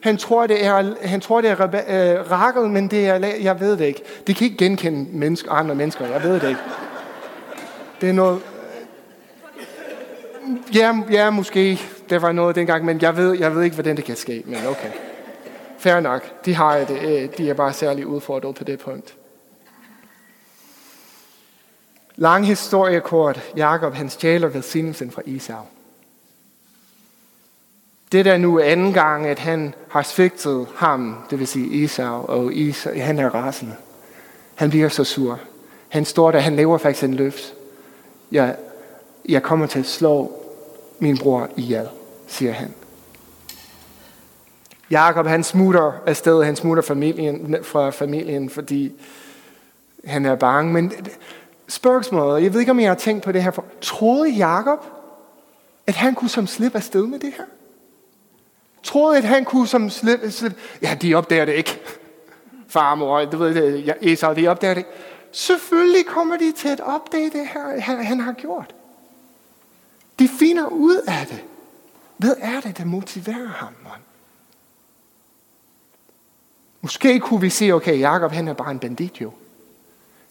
Han 0.00 0.16
tror, 0.16 0.46
det 0.46 0.64
er, 0.64 0.94
han 1.02 1.20
tror, 1.20 1.40
det 1.40 1.50
er 1.50 1.64
uh, 1.64 2.20
øh, 2.20 2.30
Rakel, 2.30 2.62
men 2.62 2.88
det 2.88 3.08
er, 3.08 3.14
jeg 3.42 3.60
ved 3.60 3.76
det 3.76 3.84
ikke. 3.84 4.02
Det 4.26 4.36
kan 4.36 4.44
ikke 4.44 4.56
genkende 4.56 5.06
mennesker, 5.12 5.52
andre 5.52 5.74
mennesker, 5.74 6.06
jeg 6.06 6.22
ved 6.22 6.40
det 6.40 6.48
ikke. 6.48 6.60
Det 8.00 8.08
er 8.08 8.12
noget... 8.12 8.40
Ja, 10.74 10.94
ja, 11.10 11.30
måske 11.30 11.80
det 12.10 12.22
var 12.22 12.32
noget 12.32 12.56
dengang, 12.56 12.84
men 12.84 13.02
jeg 13.02 13.16
ved, 13.16 13.38
jeg 13.38 13.54
ved 13.54 13.62
ikke, 13.62 13.74
hvordan 13.74 13.96
det 13.96 14.04
kan 14.04 14.16
ske, 14.16 14.42
men 14.46 14.58
okay. 14.68 14.90
Fair 15.78 16.00
nok. 16.00 16.44
De 16.44 16.54
har 16.54 16.78
det. 16.78 17.02
Øh, 17.02 17.28
de 17.38 17.50
er 17.50 17.54
bare 17.54 17.72
særlig 17.72 18.06
udfordret 18.06 18.54
på 18.54 18.64
det 18.64 18.78
punkt. 18.78 19.14
Lang 22.20 22.46
historie 22.46 23.00
kort. 23.00 23.40
Jakob 23.56 23.94
han 23.94 24.10
stjæler 24.10 24.48
velsignelsen 24.48 25.10
fra 25.10 25.22
Isau. 25.24 25.62
Det 28.12 28.26
er 28.26 28.36
nu 28.36 28.60
anden 28.60 28.92
gang, 28.92 29.26
at 29.26 29.38
han 29.38 29.74
har 29.88 30.02
svigtet 30.02 30.66
ham, 30.74 31.16
det 31.30 31.38
vil 31.38 31.46
sige 31.46 31.66
Isau, 31.66 32.24
og 32.24 32.54
Isau, 32.54 32.92
han 32.96 33.18
er 33.18 33.34
rasende. 33.34 33.74
Han 34.54 34.70
bliver 34.70 34.88
så 34.88 35.04
sur. 35.04 35.40
Han 35.88 36.04
står 36.04 36.30
der, 36.30 36.38
han 36.38 36.56
laver 36.56 36.78
faktisk 36.78 37.04
en 37.04 37.14
løft. 37.14 37.54
Jeg, 38.32 38.56
jeg 39.28 39.42
kommer 39.42 39.66
til 39.66 39.78
at 39.78 39.86
slå 39.86 40.32
min 40.98 41.18
bror 41.18 41.48
ihjel, 41.56 41.88
siger 42.26 42.52
han. 42.52 42.74
Jakob 44.90 45.26
han 45.26 45.44
smutter 45.44 45.92
afsted, 46.06 46.44
han 46.44 46.56
smutter 46.56 46.82
familien, 46.82 47.56
fra 47.62 47.90
familien, 47.90 48.50
fordi 48.50 48.92
han 50.04 50.26
er 50.26 50.34
bange. 50.34 50.72
Men 50.72 50.92
spørgsmålet, 51.70 52.42
jeg 52.42 52.52
ved 52.52 52.60
ikke, 52.60 52.72
om 52.72 52.80
jeg 52.80 52.90
har 52.90 52.94
tænkt 52.94 53.24
på 53.24 53.32
det 53.32 53.42
her, 53.42 53.50
for 53.50 53.64
troede 53.80 54.30
Jakob, 54.30 54.84
at 55.86 55.94
han 55.94 56.14
kunne 56.14 56.30
som 56.30 56.46
slippe 56.46 56.78
afsted 56.78 57.06
med 57.06 57.18
det 57.18 57.32
her? 57.36 57.44
Troede, 58.82 59.18
at 59.18 59.24
han 59.24 59.44
kunne 59.44 59.66
som 59.66 59.90
slippe, 59.90 60.30
slippe 60.30 60.58
ja, 60.82 60.96
de 61.02 61.14
opdager 61.14 61.44
det 61.44 61.52
ikke. 61.52 61.80
Far, 62.68 62.94
mor, 62.94 63.24
du 63.24 63.36
ved 63.36 63.54
det, 63.54 63.94
Esau, 64.00 64.34
de 64.34 64.48
opdager 64.48 64.74
det 64.74 64.80
ikke. 64.80 64.90
Selvfølgelig 65.32 66.06
kommer 66.06 66.36
de 66.36 66.52
til 66.52 66.68
at 66.68 66.80
opdage 66.80 67.30
det 67.30 67.48
her, 67.48 67.80
han, 67.80 68.04
han 68.04 68.20
har 68.20 68.32
gjort. 68.32 68.74
De 70.18 70.28
finder 70.28 70.66
ud 70.66 70.96
af 70.96 71.26
det. 71.26 71.44
Hvad 72.16 72.34
er 72.40 72.60
det, 72.60 72.78
der 72.78 72.84
motiverer 72.84 73.48
ham, 73.48 73.72
man? 73.82 73.92
Måske 76.80 77.20
kunne 77.20 77.40
vi 77.40 77.50
sige, 77.50 77.74
okay, 77.74 77.98
Jakob 77.98 78.32
han 78.32 78.48
er 78.48 78.52
bare 78.52 78.70
en 78.70 78.78
bandit 78.78 79.20
jo. 79.20 79.32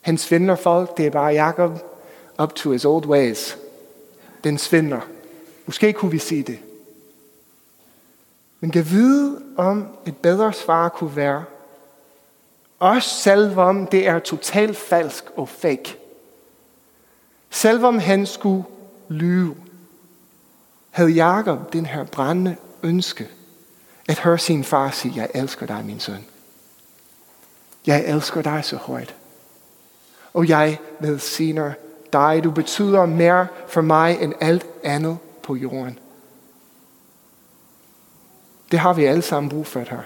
Han 0.02 0.18
svindler 0.18 0.56
folk, 0.56 0.98
det 0.98 1.06
er 1.06 1.10
bare 1.10 1.34
Jakob 1.34 1.80
up 2.44 2.56
to 2.56 2.72
his 2.72 2.86
old 2.86 3.06
ways. 3.06 3.58
Den 4.44 4.58
svindler. 4.58 5.02
Måske 5.66 5.94
kunne 5.94 6.12
vi 6.12 6.20
sige 6.20 6.44
det. 6.44 6.60
Men 8.60 8.72
kan 8.72 8.90
vide 8.90 9.42
om 9.58 9.88
et 10.06 10.18
bedre 10.18 10.54
svar 10.54 10.90
kunne 10.90 11.16
være, 11.16 11.44
også 12.80 13.10
selvom 13.10 13.88
det 13.88 14.08
er 14.08 14.20
totalt 14.20 14.78
falsk 14.78 15.24
og 15.36 15.50
fake. 15.50 15.98
Selvom 17.50 18.00
han 18.00 18.26
skulle 18.26 18.64
lyve, 19.10 19.56
havde 20.90 21.10
Jakob 21.10 21.74
den 21.74 21.86
her 21.86 22.04
brændende 22.04 22.56
ønske 22.84 23.28
at 24.08 24.20
høre 24.20 24.38
sin 24.38 24.64
far 24.64 24.92
sige, 24.92 25.14
jeg 25.16 25.30
elsker 25.34 25.66
dig, 25.66 25.86
min 25.86 26.00
søn. 26.00 26.26
Jeg 27.86 28.06
elsker 28.06 28.42
dig 28.42 28.66
så 28.66 28.76
højt 28.76 29.16
og 30.34 30.50
jeg 30.50 30.80
velsigner 31.00 31.72
dig. 32.14 32.42
Du 32.44 32.52
betyder 32.52 33.06
mere 33.06 33.48
for 33.68 33.82
mig 33.82 34.18
end 34.22 34.34
alt 34.42 34.66
andet 34.84 35.18
på 35.44 35.56
jorden. 35.56 36.00
Det 38.72 38.80
har 38.80 38.94
vi 38.94 39.06
alle 39.06 39.22
sammen 39.22 39.50
brug 39.50 39.68
for 39.68 39.80
her. 39.80 40.02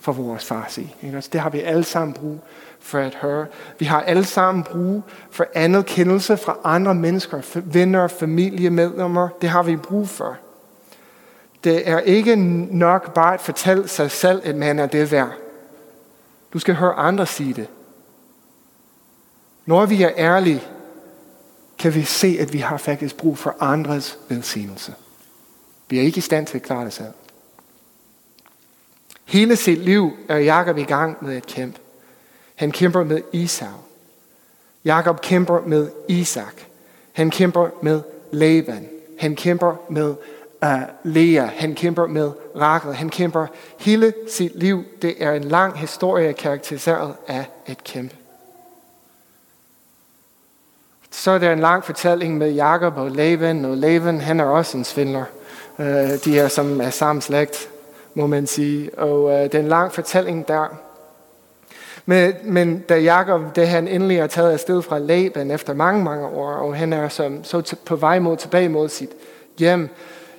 for 0.00 0.12
vores 0.12 0.44
far 0.44 0.66
sige. 0.68 0.94
Det 1.32 1.40
har 1.40 1.50
vi 1.50 1.60
alle 1.60 1.84
sammen 1.84 2.14
brug 2.14 2.40
for 2.80 2.98
at 2.98 3.14
høre. 3.14 3.46
Vi 3.78 3.84
har 3.84 4.00
alle 4.00 4.24
sammen 4.24 4.64
brug 4.64 5.02
for 5.30 5.46
anerkendelse 5.54 6.36
fra 6.36 6.56
andre 6.64 6.94
mennesker, 6.94 7.60
venner, 7.64 8.08
familiemedlemmer. 8.08 9.28
Det 9.40 9.48
har 9.48 9.62
vi 9.62 9.76
brug 9.76 10.08
for. 10.08 10.36
Det 11.64 11.88
er 11.88 11.98
ikke 11.98 12.36
nok 12.76 13.14
bare 13.14 13.34
at 13.34 13.40
fortælle 13.40 13.88
sig 13.88 14.10
selv, 14.10 14.42
at 14.44 14.56
man 14.56 14.78
er 14.78 14.86
det 14.86 15.12
værd. 15.12 15.32
Du 16.52 16.58
skal 16.58 16.74
høre 16.74 16.92
andre 16.92 17.26
sige 17.26 17.54
det. 17.54 17.66
Når 19.68 19.86
vi 19.86 20.02
er 20.02 20.10
ærlige, 20.16 20.62
kan 21.78 21.94
vi 21.94 22.02
se, 22.02 22.36
at 22.40 22.52
vi 22.52 22.58
har 22.58 22.76
faktisk 22.76 23.16
brug 23.16 23.38
for 23.38 23.56
andres 23.60 24.18
velsignelse. 24.28 24.94
Vi 25.88 25.98
er 25.98 26.02
ikke 26.02 26.18
i 26.18 26.20
stand 26.20 26.46
til 26.46 26.56
at 26.56 26.62
klare 26.62 26.84
det 26.84 26.92
selv. 26.92 27.12
Hele 29.24 29.56
sit 29.56 29.78
liv 29.78 30.12
er 30.28 30.36
Jakob 30.36 30.78
i 30.78 30.82
gang 30.82 31.24
med 31.24 31.36
at 31.36 31.46
kæmpe. 31.46 31.80
Han 32.54 32.72
kæmper 32.72 33.04
med 33.04 33.22
Isau. 33.32 33.68
Jakob 34.84 35.20
kæmper 35.20 35.60
med 35.66 35.90
Isak. 36.08 36.54
Han 37.12 37.30
kæmper 37.30 37.68
med 37.82 38.00
Laban. 38.32 38.88
Han 39.18 39.36
kæmper 39.36 39.76
med 39.90 40.14
uh, 40.62 40.68
Lea. 41.04 41.46
Han 41.46 41.74
kæmper 41.74 42.06
med 42.06 42.30
Rachel. 42.56 42.94
Han 42.94 43.08
kæmper 43.08 43.46
hele 43.78 44.14
sit 44.28 44.56
liv. 44.56 44.84
Det 45.02 45.24
er 45.24 45.32
en 45.32 45.44
lang 45.44 45.78
historie 45.78 46.32
karakteriseret 46.32 47.14
af 47.26 47.44
et 47.66 47.84
kæmpe. 47.84 48.17
Så 51.18 51.30
er 51.30 51.38
der 51.38 51.52
en 51.52 51.58
lang 51.58 51.84
fortælling 51.84 52.38
med 52.38 52.50
Jakob 52.50 52.96
og 52.96 53.10
Laban, 53.10 53.64
og 53.64 53.76
Laban 53.76 54.20
han 54.20 54.40
er 54.40 54.44
også 54.44 54.78
en 54.78 54.84
svindler. 54.84 55.24
Uh, 55.78 55.84
de 56.24 56.38
er 56.38 56.48
som 56.48 56.80
er 56.80 56.90
samme 56.90 57.22
slægt, 57.22 57.68
må 58.14 58.26
man 58.26 58.46
sige. 58.46 58.98
Og 58.98 59.24
uh, 59.24 59.32
det 59.32 59.54
er 59.54 59.58
en 59.58 59.68
lang 59.68 59.92
fortælling 59.92 60.48
der. 60.48 60.66
Men, 62.06 62.32
men 62.44 62.78
da 62.88 62.98
Jakob, 62.98 63.56
da 63.56 63.64
han 63.64 63.88
endelig 63.88 64.18
er 64.18 64.26
taget 64.26 64.52
afsted 64.52 64.82
fra 64.82 64.98
Laban 64.98 65.50
efter 65.50 65.74
mange, 65.74 66.04
mange 66.04 66.26
år, 66.26 66.50
og 66.50 66.76
han 66.76 66.92
er 66.92 67.08
som, 67.08 67.44
så 67.44 67.76
på 67.86 67.96
vej 67.96 68.18
mod 68.18 68.36
tilbage 68.36 68.68
mod 68.68 68.88
sit 68.88 69.10
hjem, 69.58 69.88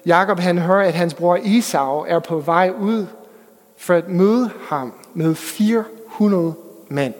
Jakob 0.05 0.39
han 0.39 0.57
hører, 0.57 0.87
at 0.87 0.93
hans 0.93 1.13
bror 1.13 1.35
Isau 1.35 2.05
er 2.07 2.19
på 2.19 2.39
vej 2.39 2.71
ud 2.79 3.05
for 3.77 3.93
at 3.93 4.09
møde 4.09 4.49
ham 4.69 4.93
med 5.13 5.35
400 5.35 6.53
mænd. 6.89 7.13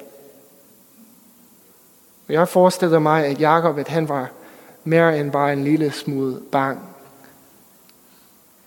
Og 2.29 2.33
jeg 2.33 2.47
forestiller 2.47 2.99
mig, 2.99 3.25
at 3.25 3.41
Jakob, 3.41 3.77
at 3.77 3.87
han 3.87 4.09
var 4.09 4.29
mere 4.83 5.19
end 5.19 5.31
bare 5.31 5.53
en 5.53 5.63
lille 5.63 5.91
smule 5.91 6.39
bang. 6.51 6.79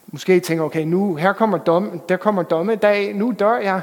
Måske 0.07 0.41
tænker, 0.41 0.65
okay, 0.65 0.85
nu, 0.85 1.15
her 1.15 1.33
kommer 1.33 1.59
dom, 1.59 2.01
der 2.09 2.17
kommer 2.17 2.43
dommedag, 2.43 3.15
nu 3.15 3.35
dør 3.39 3.57
jeg. 3.57 3.81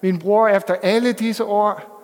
Min 0.00 0.18
bror, 0.18 0.48
efter 0.48 0.74
alle 0.82 1.12
disse 1.12 1.44
år, 1.44 2.00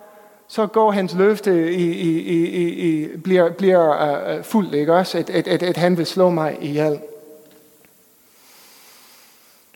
så 0.47 0.67
går 0.67 0.91
hans 0.91 1.13
løfte 1.13 1.73
i, 1.73 1.91
i, 1.91 2.19
i, 2.19 2.67
i, 2.89 3.17
bliver, 3.17 3.51
bliver 3.51 4.37
uh, 4.37 4.43
fuldt, 4.43 4.73
ikke 4.73 4.93
også? 4.93 5.17
At, 5.17 5.29
at, 5.29 5.47
at, 5.47 5.63
at 5.63 5.77
han 5.77 5.97
vil 5.97 6.05
slå 6.05 6.29
mig 6.29 6.57
ihjel. 6.61 6.99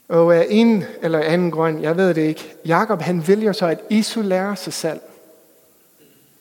Og 0.08 0.36
af 0.36 0.46
en 0.48 0.84
eller 1.02 1.20
anden 1.20 1.50
grund, 1.50 1.80
jeg 1.80 1.96
ved 1.96 2.14
det 2.14 2.22
ikke, 2.22 2.54
Jakob 2.66 3.00
han 3.00 3.28
vælger 3.28 3.52
så 3.52 3.66
at 3.66 3.80
isolere 3.90 4.56
sig 4.56 4.72
selv. 4.72 5.00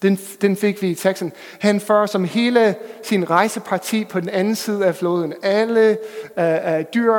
Den, 0.02 0.20
den 0.42 0.56
fik 0.56 0.82
vi 0.82 0.90
i 0.90 0.96
teksten. 0.96 1.32
Han 1.60 1.80
fører 1.80 2.06
som 2.06 2.26
hele 2.26 2.76
sin 3.04 3.30
rejseparti 3.30 4.06
på 4.06 4.20
den 4.20 4.30
anden 4.30 4.56
side 4.56 4.86
af 4.86 4.96
floden. 4.96 5.34
Alle 5.44 5.98
øh, 6.38 6.78
øh, 6.78 6.86
dyr, 6.94 7.14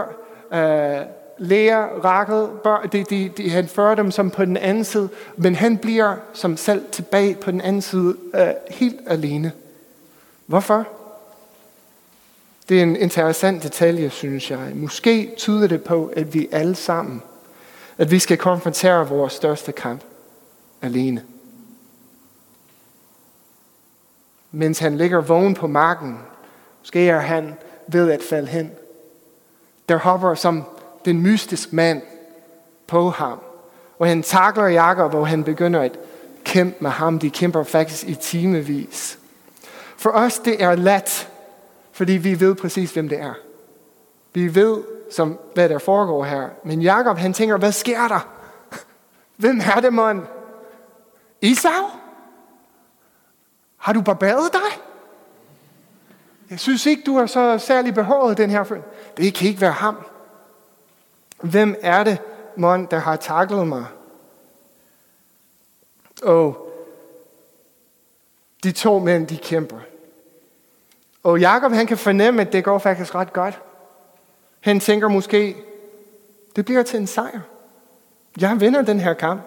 øh, 0.53 1.07
læger, 1.39 2.05
rakket, 2.05 2.51
børn, 2.65 2.89
de, 2.93 3.05
de, 3.11 3.29
de, 3.37 3.51
han 3.51 3.69
fører 3.69 3.95
dem 3.95 4.11
som 4.11 4.31
på 4.31 4.45
den 4.45 4.57
anden 4.57 4.85
side, 4.85 5.09
men 5.37 5.55
han 5.55 5.79
bliver 5.79 6.17
som 6.33 6.57
selv 6.57 6.85
tilbage 6.93 7.35
på 7.35 7.51
den 7.51 7.61
anden 7.61 7.83
side 7.83 8.17
øh, 8.35 8.49
helt 8.71 9.01
alene. 9.07 9.53
Hvorfor? 10.47 10.89
Det 12.69 12.79
er 12.79 12.83
en 12.83 12.97
interessant 12.97 13.63
detalje, 13.63 14.11
synes 14.11 14.51
jeg. 14.51 14.59
Måske 14.75 15.35
tyder 15.37 15.67
det 15.67 15.83
på, 15.83 16.13
at 16.17 16.35
vi 16.35 16.49
alle 16.53 16.75
sammen, 16.75 17.23
at 17.99 18.11
vi 18.11 18.19
skal 18.19 18.37
konfrontere 18.37 19.09
vores 19.09 19.33
største 19.33 19.73
kamp 19.73 20.01
alene. 20.83 21.23
Mens 24.53 24.79
han 24.79 24.97
ligger 24.97 25.21
vågen 25.21 25.55
på 25.55 25.67
marken, 25.67 26.19
måske 26.79 27.09
er 27.09 27.19
han 27.19 27.55
ved 27.87 28.11
at 28.11 28.23
falde 28.23 28.49
hen. 28.49 28.73
Der 29.89 29.97
hopper 29.97 30.35
som 30.35 30.65
den 31.05 31.23
mystiske 31.23 31.77
mand 31.77 32.03
på 32.87 33.11
ham. 33.11 33.39
Og 33.99 34.07
han 34.07 34.23
takler 34.23 34.67
Jakob, 34.67 35.15
og 35.15 35.29
han 35.29 35.45
begynder 35.45 35.81
at 35.81 35.99
kæmpe 36.45 36.77
med 36.81 36.91
ham. 36.91 37.19
De 37.19 37.31
kæmper 37.31 37.63
faktisk 37.63 38.09
i 38.09 38.15
timevis. 38.15 39.19
For 39.97 40.11
os 40.11 40.39
det 40.39 40.63
er 40.63 40.75
let 40.75 41.29
fordi 41.99 42.13
vi 42.13 42.41
ved 42.41 42.55
præcis, 42.55 42.93
hvem 42.93 43.09
det 43.09 43.21
er. 43.21 43.35
Vi 44.35 44.55
ved, 44.55 44.83
som, 45.11 45.39
hvad 45.55 45.69
der 45.69 45.79
foregår 45.79 46.25
her. 46.25 46.49
Men 46.65 46.83
Jakob 46.83 47.19
han 47.19 47.33
tænker, 47.33 47.57
hvad 47.57 47.73
sker 47.73 48.09
der? 48.09 48.29
Hvem 49.37 49.61
er 49.77 49.81
det, 49.81 49.93
mand? 49.93 50.23
Isau? 51.43 51.71
Har 53.79 53.93
du 53.93 54.03
barberet 54.03 54.53
dig? 54.53 54.83
Jeg 56.51 56.61
synes 56.61 56.87
ikke, 56.87 57.03
du 57.07 57.17
er 57.17 57.27
så 57.27 57.59
særlig 57.59 57.95
behåret 57.95 58.37
den 58.37 58.51
her. 58.51 58.65
Det 59.17 59.35
kan 59.35 59.49
ikke 59.49 59.61
være 59.61 59.73
ham. 59.73 60.07
Hvem 61.43 61.77
er 61.81 62.05
det, 62.05 62.19
mon, 62.57 62.87
der 62.87 62.99
har 62.99 63.17
taklet 63.17 63.67
mig? 63.67 63.87
Og 66.23 66.73
de 68.63 68.73
to 68.73 68.99
mænd, 68.99 69.27
de 69.27 69.37
kæmper. 69.37 69.79
Og 71.23 71.41
Jakob 71.41 71.73
han 71.73 71.87
kan 71.87 71.99
fornemme, 71.99 72.43
at 72.43 72.53
det 72.53 72.65
går 72.65 72.79
faktisk 72.79 73.15
ret 73.15 73.33
godt. 73.33 73.61
Han 74.61 74.81
tænker 74.81 75.09
måske, 75.09 75.57
det 76.57 76.65
bliver 76.65 76.83
til 76.83 77.01
en 77.01 77.07
sejr. 77.07 77.41
Jeg 78.41 78.61
vinder 78.61 78.83
den 78.83 79.01
her 79.01 79.15
kamp. 79.15 79.41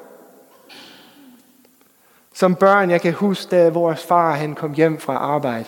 Som 2.34 2.56
børn, 2.56 2.90
jeg 2.90 3.02
kan 3.02 3.14
huske, 3.14 3.56
da 3.56 3.70
vores 3.70 4.04
far 4.04 4.36
han 4.36 4.56
kom 4.56 4.74
hjem 4.74 5.00
fra 5.00 5.14
arbejde. 5.14 5.66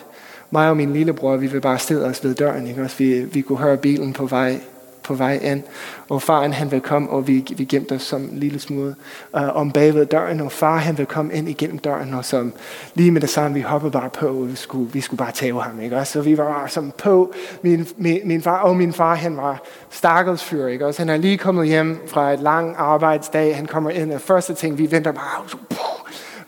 Mig 0.50 0.68
og 0.68 0.76
min 0.76 0.92
lillebror, 0.92 1.36
vi 1.36 1.46
vil 1.46 1.60
bare 1.60 1.78
stille 1.78 2.04
os 2.04 2.24
ved 2.24 2.34
døren. 2.34 2.66
Ikke? 2.66 2.82
Også 2.82 2.96
vi, 2.98 3.24
vi 3.24 3.40
kunne 3.40 3.58
høre 3.58 3.76
bilen 3.76 4.12
på 4.12 4.26
vej 4.26 4.60
på 5.04 5.14
vej 5.14 5.40
ind. 5.42 5.62
Og 6.08 6.22
faren 6.22 6.52
han 6.52 6.70
vil 6.70 6.80
komme, 6.80 7.10
og 7.10 7.28
vi, 7.28 7.44
vi 7.56 7.64
gemte 7.64 7.94
os 7.94 8.02
som 8.02 8.22
en 8.22 8.38
lille 8.38 8.60
smule 8.60 8.94
uh, 9.32 9.56
om 9.56 9.70
bagved 9.70 10.06
døren, 10.06 10.40
og 10.40 10.52
far 10.52 10.76
han 10.76 10.98
vil 10.98 11.06
komme 11.06 11.32
ind 11.32 11.48
igennem 11.48 11.78
døren, 11.78 12.14
og 12.14 12.24
som 12.24 12.52
lige 12.94 13.10
med 13.10 13.20
det 13.20 13.30
samme, 13.30 13.54
vi 13.54 13.60
hoppede 13.60 13.92
bare 13.92 14.10
på, 14.10 14.26
og 14.26 14.50
vi 14.50 14.56
skulle, 14.56 14.92
vi 14.92 15.00
skulle 15.00 15.18
bare 15.18 15.32
tage 15.32 15.62
ham, 15.62 15.80
ikke 15.80 15.96
også? 15.96 16.12
Så 16.12 16.20
vi 16.20 16.38
var 16.38 16.66
som 16.66 16.92
på, 16.98 17.32
min, 17.62 17.86
min, 17.96 18.20
min 18.24 18.42
far, 18.42 18.58
og 18.58 18.76
min 18.76 18.92
far, 18.92 19.14
han 19.14 19.36
var 19.36 19.62
stakkels 19.90 20.44
fyr, 20.44 20.66
ikke 20.66 20.86
også? 20.86 21.00
Han 21.00 21.08
er 21.08 21.16
lige 21.16 21.38
kommet 21.38 21.66
hjem 21.66 22.02
fra 22.06 22.32
et 22.32 22.40
lang 22.40 22.74
arbejdsdag, 22.78 23.56
han 23.56 23.66
kommer 23.66 23.90
ind, 23.90 24.12
og 24.12 24.20
første 24.20 24.54
ting, 24.54 24.78
vi 24.78 24.90
venter 24.90 25.12
bare, 25.12 25.93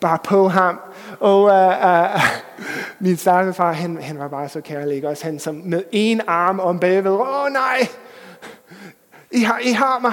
bare 0.00 0.18
på 0.24 0.48
ham, 0.48 0.80
og 1.20 1.42
uh, 1.42 2.14
uh, 2.14 2.20
min 2.98 3.16
stakkels 3.16 3.56
far, 3.56 3.72
han, 3.72 3.98
han 4.02 4.18
var 4.18 4.28
bare 4.28 4.48
så 4.48 4.61
kærlig, 4.61 5.09
også? 5.09 5.24
Han 5.24 5.38
som 5.38 5.54
med 5.64 5.82
en 5.92 6.20
arm 6.26 6.61
om 6.61 6.78
bagved, 6.78 7.12
åh 7.12 7.44
oh, 7.44 7.52
nej, 7.52 7.88
i 9.30 9.40
har, 9.40 9.59
I 9.59 9.70
har 9.70 9.98
mig. 9.98 10.12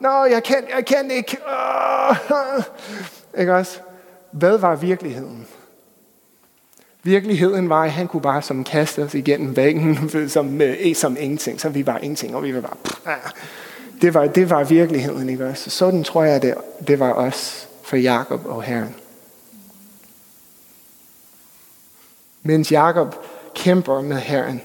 Nå, 0.00 0.24
jeg 0.24 0.42
kan, 0.42 0.64
jeg 0.76 0.84
kan 0.84 1.10
ikke. 1.10 1.38
Oh. 1.46 2.16
Ikke 3.38 3.54
også? 3.54 3.78
Hvad 4.30 4.58
var 4.58 4.74
virkeligheden? 4.74 5.46
Virkeligheden 7.02 7.68
var, 7.68 7.84
at 7.84 7.92
han 7.92 8.08
kunne 8.08 8.22
bare 8.22 8.42
som 8.42 8.64
kaste 8.64 9.02
os 9.02 9.14
igennem 9.14 9.56
væggen 9.56 10.10
som, 10.28 10.60
øh, 10.60 10.94
som 10.94 11.16
ingenting. 11.20 11.60
Så 11.60 11.68
vi 11.68 11.86
var 11.86 11.98
ingenting, 11.98 12.36
og 12.36 12.42
vi 12.42 12.54
var 12.54 12.60
bare... 12.60 12.76
Pff, 12.84 13.06
ah. 13.06 13.16
det 14.02 14.14
var, 14.14 14.26
det 14.26 14.50
var 14.50 14.64
virkeligheden, 14.64 15.28
ikke 15.28 15.46
også? 15.46 15.70
Sådan 15.70 16.04
tror 16.04 16.24
jeg, 16.24 16.42
det, 16.42 16.54
det 16.86 16.98
var 17.00 17.12
os 17.12 17.68
for 17.82 17.96
Jakob 17.96 18.40
og 18.46 18.62
Herren. 18.62 18.94
Mens 22.42 22.72
Jakob 22.72 23.16
kæmper 23.54 24.00
med 24.00 24.16
Herren, 24.16 24.60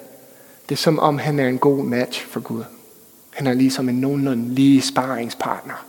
det 0.70 0.76
er 0.76 0.80
som 0.80 1.00
om 1.00 1.18
han 1.18 1.40
er 1.40 1.48
en 1.48 1.58
god 1.58 1.84
match 1.84 2.26
for 2.26 2.40
Gud. 2.40 2.64
Han 3.30 3.48
er 3.48 3.54
ligesom 3.54 3.90
en 3.90 4.02
nogenlunde 4.02 4.54
lige 4.54 4.82
sparringspartner. 4.82 5.86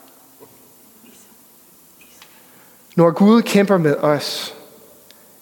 Når 2.97 3.11
Gud 3.11 3.43
kæmper 3.43 3.79
med 3.79 3.97
os, 3.97 4.55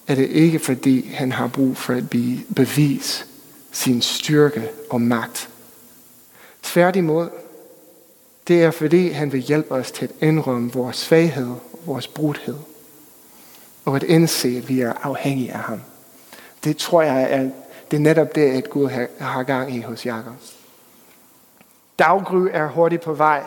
er 0.06 0.14
det 0.14 0.28
ikke 0.28 0.59
fordi 0.59 1.09
han 1.09 1.32
har 1.32 1.48
brug 1.48 1.76
for 1.76 1.94
at 1.94 2.11
bevise 2.56 3.24
sin 3.72 4.02
styrke 4.02 4.68
og 4.90 5.00
magt. 5.00 5.48
Tværtimod, 6.62 7.28
det 8.48 8.62
er 8.62 8.70
fordi 8.70 9.09
han 9.09 9.32
vil 9.32 9.40
hjælpe 9.40 9.72
os 9.72 9.90
til 9.90 10.04
at 10.04 10.28
indrømme 10.28 10.72
vores 10.72 10.96
svaghed 10.96 11.50
og 11.72 11.80
vores 11.87 12.09
brudhed. 12.09 12.56
Og 13.85 13.96
at 13.96 14.02
indse, 14.02 14.48
at 14.48 14.68
vi 14.68 14.80
er 14.80 14.92
afhængige 15.02 15.52
af 15.52 15.59
ham. 15.59 15.80
Det 16.66 16.76
tror 16.76 17.02
jeg 17.02 17.26
er, 17.31 17.48
det 17.90 17.96
er 17.96 18.00
netop 18.00 18.35
det, 18.35 18.50
at 18.50 18.70
Gud 18.70 18.88
har 19.18 19.42
gang 19.42 19.76
i 19.76 19.81
hos 19.81 20.07
Jakob. 20.07 20.33
Daggry 21.98 22.48
er 22.52 22.68
hurtigt 22.68 23.02
på 23.02 23.14
vej. 23.14 23.42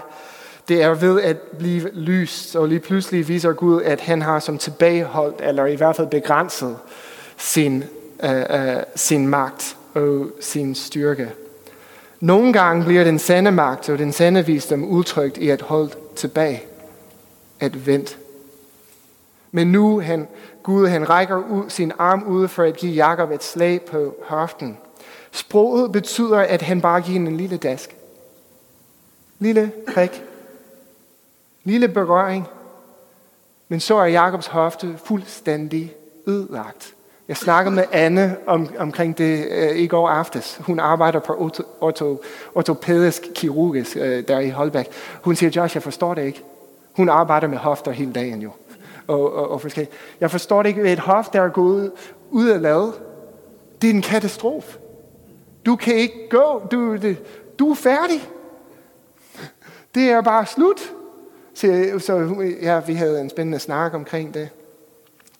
Det 0.68 0.84
er 0.84 0.94
ved 0.94 1.22
at 1.22 1.38
blive 1.38 1.90
lyst, 1.94 2.56
og 2.56 2.68
lige 2.68 2.80
pludselig 2.80 3.28
viser 3.28 3.54
Gud, 3.54 3.82
at 3.82 4.00
han 4.00 4.22
har 4.22 4.40
som 4.40 4.58
tilbageholdt, 4.58 5.42
eller 5.42 5.66
i 5.66 5.76
hvert 5.76 5.96
fald 5.96 6.08
begrænset, 6.08 6.78
sin, 7.38 7.84
øh, 8.24 8.44
øh, 8.50 8.84
sin 8.96 9.28
magt 9.28 9.78
og 9.94 10.28
sin 10.40 10.76
styrke. 10.76 11.32
Nogle 12.20 12.54
gange 12.54 12.86
bliver 12.86 13.04
den 13.04 13.20
sande 13.20 13.52
magt 13.52 13.90
og 13.90 13.98
den 13.98 14.12
sande 14.12 14.46
visdom 14.46 14.84
udtrykt 14.84 15.38
i 15.38 15.50
at 15.50 15.62
holde 15.62 15.92
tilbage, 16.16 16.64
at 17.60 17.88
vente. 17.88 18.16
Men 19.52 19.68
nu 19.68 20.00
han, 20.00 20.28
Gud 20.64 20.88
han 20.88 21.10
rækker 21.10 21.36
ud, 21.36 21.70
sin 21.70 21.92
arm 21.98 22.24
ud 22.24 22.48
for 22.48 22.64
at 22.64 22.78
give 22.78 22.92
Jakob 22.92 23.32
et 23.32 23.44
slag 23.44 23.82
på 23.82 24.16
hoften. 24.24 24.78
Sproget 25.32 25.92
betyder, 25.92 26.38
at 26.38 26.62
han 26.62 26.82
bare 26.82 27.02
giver 27.02 27.20
en 27.20 27.38
lille 27.38 27.58
dask. 27.58 27.96
Lille 29.40 29.72
prik. 29.94 30.24
Lille 31.64 31.88
berøring. 31.88 32.48
Men 33.68 33.80
så 33.80 33.96
er 33.96 34.06
Jakobs 34.06 34.48
hofte 34.48 34.96
fuldstændig 35.06 35.94
ødelagt. 36.28 36.94
Jeg 37.28 37.38
snakkede 37.38 37.76
med 37.76 37.84
Anne 37.92 38.38
om, 38.48 38.70
omkring 38.80 39.18
det 39.18 39.48
øh, 39.52 39.76
i 39.76 39.88
går 39.88 40.10
aftes. 40.10 40.60
Hun 40.62 40.80
arbejder 40.80 41.20
på 41.20 41.34
orto, 41.34 41.64
orto, 41.82 42.22
ortopædisk 42.56 43.24
kirurgisk 43.36 43.98
øh, 43.98 44.28
der 44.28 44.40
i 44.40 44.50
Holbæk. 44.50 44.88
Hun 45.24 45.36
siger, 45.36 45.50
Josh, 45.56 45.76
jeg 45.76 45.84
forstår 45.84 46.14
det 46.14 46.26
ikke. 46.26 46.44
Hun 46.96 47.10
arbejder 47.10 47.48
med 47.48 47.58
hofter 47.58 47.92
hele 47.92 48.14
dagen 48.14 48.42
jo. 48.42 48.52
Og, 49.10 49.34
og, 49.34 49.52
og 49.52 49.62
forskelligt. 49.62 49.96
Jeg 50.20 50.32
forstår 50.32 50.64
det 50.64 50.70
ikke. 50.70 50.92
Et 50.92 51.00
hof, 51.00 51.30
der 51.30 51.42
er 51.42 51.50
gået 51.50 51.92
ud 52.30 52.48
af 52.48 52.62
lade, 52.62 52.94
det 53.82 53.90
er 53.90 53.94
en 53.94 54.02
katastrofe. 54.02 54.80
Du 55.66 55.76
kan 55.76 55.96
ikke 55.96 56.30
gå. 56.30 56.68
Du, 56.72 56.96
det, 56.96 57.18
du 57.60 57.72
er 57.72 57.76
færdig. 57.76 58.30
Det 59.96 60.04
er 60.10 60.22
bare 60.22 60.46
slut. 60.46 60.94
Så, 61.54 61.94
så 62.00 62.44
ja, 62.62 62.80
vi 62.80 62.94
havde 62.94 63.22
en 63.22 63.30
spændende 63.30 63.60
snak 63.60 63.94
omkring 63.94 64.34
det. 64.34 64.50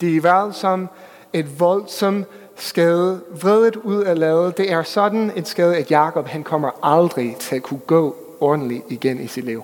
Det 0.00 0.16
er 0.16 0.44
vel 0.44 0.54
som 0.54 0.88
et 1.32 1.60
voldsomt 1.60 2.26
skade, 2.56 3.20
vredet 3.42 3.76
ud 3.76 4.02
af 4.02 4.18
lavet. 4.18 4.56
Det 4.56 4.72
er 4.72 4.82
sådan 4.82 5.32
et 5.36 5.48
skade, 5.48 5.76
at 5.76 5.90
Jakob 5.90 6.26
han 6.26 6.44
kommer 6.44 6.70
aldrig 6.82 7.36
til 7.36 7.56
at 7.56 7.62
kunne 7.62 7.80
gå 7.86 8.16
ordentligt 8.40 8.84
igen 8.88 9.20
i 9.20 9.26
sit 9.26 9.44
liv. 9.44 9.62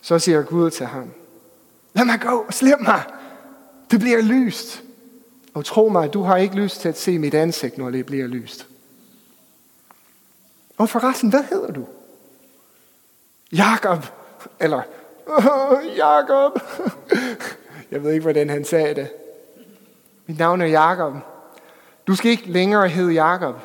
Så 0.00 0.18
siger 0.18 0.42
Gud 0.42 0.70
til 0.70 0.86
ham, 0.86 1.10
lad 1.92 2.04
mig 2.04 2.20
gå, 2.20 2.46
slip 2.50 2.80
mig. 2.80 3.02
Det 3.90 4.00
bliver 4.00 4.22
lyst. 4.22 4.82
Og 5.54 5.64
tro 5.64 5.88
mig, 5.88 6.12
du 6.12 6.22
har 6.22 6.36
ikke 6.36 6.54
lyst 6.54 6.80
til 6.80 6.88
at 6.88 6.98
se 6.98 7.18
mit 7.18 7.34
ansigt, 7.34 7.78
når 7.78 7.90
det 7.90 8.06
bliver 8.06 8.26
lyst. 8.26 8.66
Og 10.78 10.88
forresten, 10.88 11.30
hvad 11.30 11.42
hedder 11.42 11.72
du? 11.72 11.86
Jakob. 13.52 14.06
Eller, 14.60 14.82
oh, 15.26 15.96
Jakob. 15.96 16.60
Jeg 17.90 18.02
ved 18.02 18.12
ikke, 18.12 18.22
hvordan 18.22 18.50
han 18.50 18.64
sagde 18.64 18.94
det. 18.94 19.10
Mit 20.26 20.38
navn 20.38 20.60
er 20.60 20.66
Jakob. 20.66 21.14
Du 22.06 22.16
skal 22.16 22.30
ikke 22.30 22.50
længere 22.50 22.88
hedde 22.88 23.12
Jakob, 23.12 23.56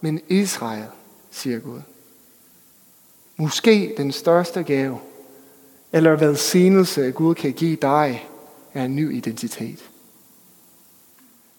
men 0.00 0.20
Israel, 0.28 0.86
siger 1.30 1.58
Gud. 1.58 1.80
Måske 3.36 3.94
den 3.96 4.12
største 4.12 4.62
gave, 4.62 4.98
eller 5.92 6.16
velsignelse 6.16 7.10
Gud 7.10 7.34
kan 7.34 7.52
give 7.52 7.76
dig, 7.76 8.28
er 8.74 8.84
en 8.84 8.96
ny 8.96 9.16
identitet. 9.16 9.90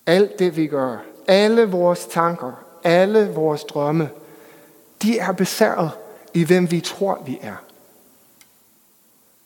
Alt 0.05 0.39
det 0.39 0.57
vi 0.57 0.67
gør, 0.67 0.97
alle 1.27 1.65
vores 1.65 2.05
tanker, 2.05 2.51
alle 2.83 3.31
vores 3.35 3.63
drømme, 3.63 4.09
de 5.01 5.19
er 5.19 5.31
besæret 5.31 5.91
i 6.33 6.43
hvem 6.43 6.71
vi 6.71 6.79
tror 6.79 7.23
vi 7.25 7.39
er. 7.41 7.55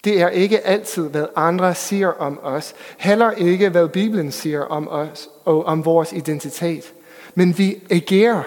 Det 0.04 0.22
er 0.22 0.30
ikke 0.30 0.60
altid, 0.60 1.10
hvad 1.10 1.26
andre 1.36 1.76
siger 1.76 2.08
om 2.08 2.40
os. 2.44 2.74
Heller 2.98 3.32
ikke, 3.32 3.70
hvad 3.70 3.88
Bibelen 3.88 4.32
siger 4.32 4.62
om 4.62 4.88
os 4.88 5.30
og 5.46 5.66
om 5.66 5.86
vores 5.86 6.14
identitet. 6.14 6.94
Men 7.36 7.58
vi 7.58 7.84
agerer 7.90 8.44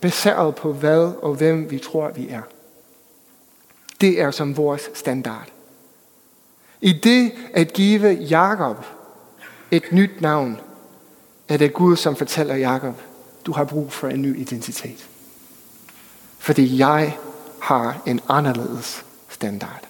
baseret 0.00 0.54
på 0.54 0.72
hvad 0.72 1.12
og 1.22 1.34
hvem 1.34 1.70
vi 1.70 1.78
tror, 1.78 2.10
vi 2.10 2.28
er. 2.28 2.42
Det 4.00 4.20
er 4.20 4.30
som 4.30 4.56
vores 4.56 4.90
standard. 4.94 5.53
I 6.84 6.92
det 6.92 7.32
at 7.54 7.72
give 7.72 8.08
Jakob 8.08 8.84
et 9.70 9.92
nyt 9.92 10.20
navn, 10.20 10.60
er 11.48 11.56
det 11.56 11.74
Gud, 11.74 11.96
som 11.96 12.16
fortæller 12.16 12.54
Jakob, 12.54 13.00
du 13.46 13.52
har 13.52 13.64
brug 13.64 13.92
for 13.92 14.08
en 14.08 14.22
ny 14.22 14.40
identitet. 14.40 15.08
Fordi 16.38 16.78
jeg 16.78 17.18
har 17.62 18.02
en 18.06 18.20
anderledes 18.28 19.04
standard. 19.28 19.88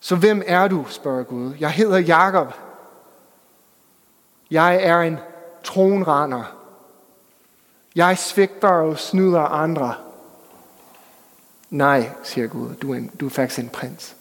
Så 0.00 0.16
hvem 0.16 0.42
er 0.46 0.68
du, 0.68 0.84
spørger 0.88 1.22
Gud. 1.22 1.54
Jeg 1.60 1.70
hedder 1.70 1.98
Jakob. 1.98 2.54
Jeg 4.50 4.76
er 4.82 5.00
en 5.00 5.18
tronraner. 5.64 6.56
Jeg 7.94 8.18
svigter 8.18 8.68
og 8.68 8.98
snyder 8.98 9.40
andre. 9.40 9.94
Nej, 11.74 12.10
siger 12.22 12.46
Gud, 12.46 12.74
du 12.82 12.92
er, 12.92 12.96
en, 12.96 13.10
du 13.20 13.26
er 13.26 13.30
faktisk 13.30 13.58
en 13.58 13.68
prins. 13.68 14.16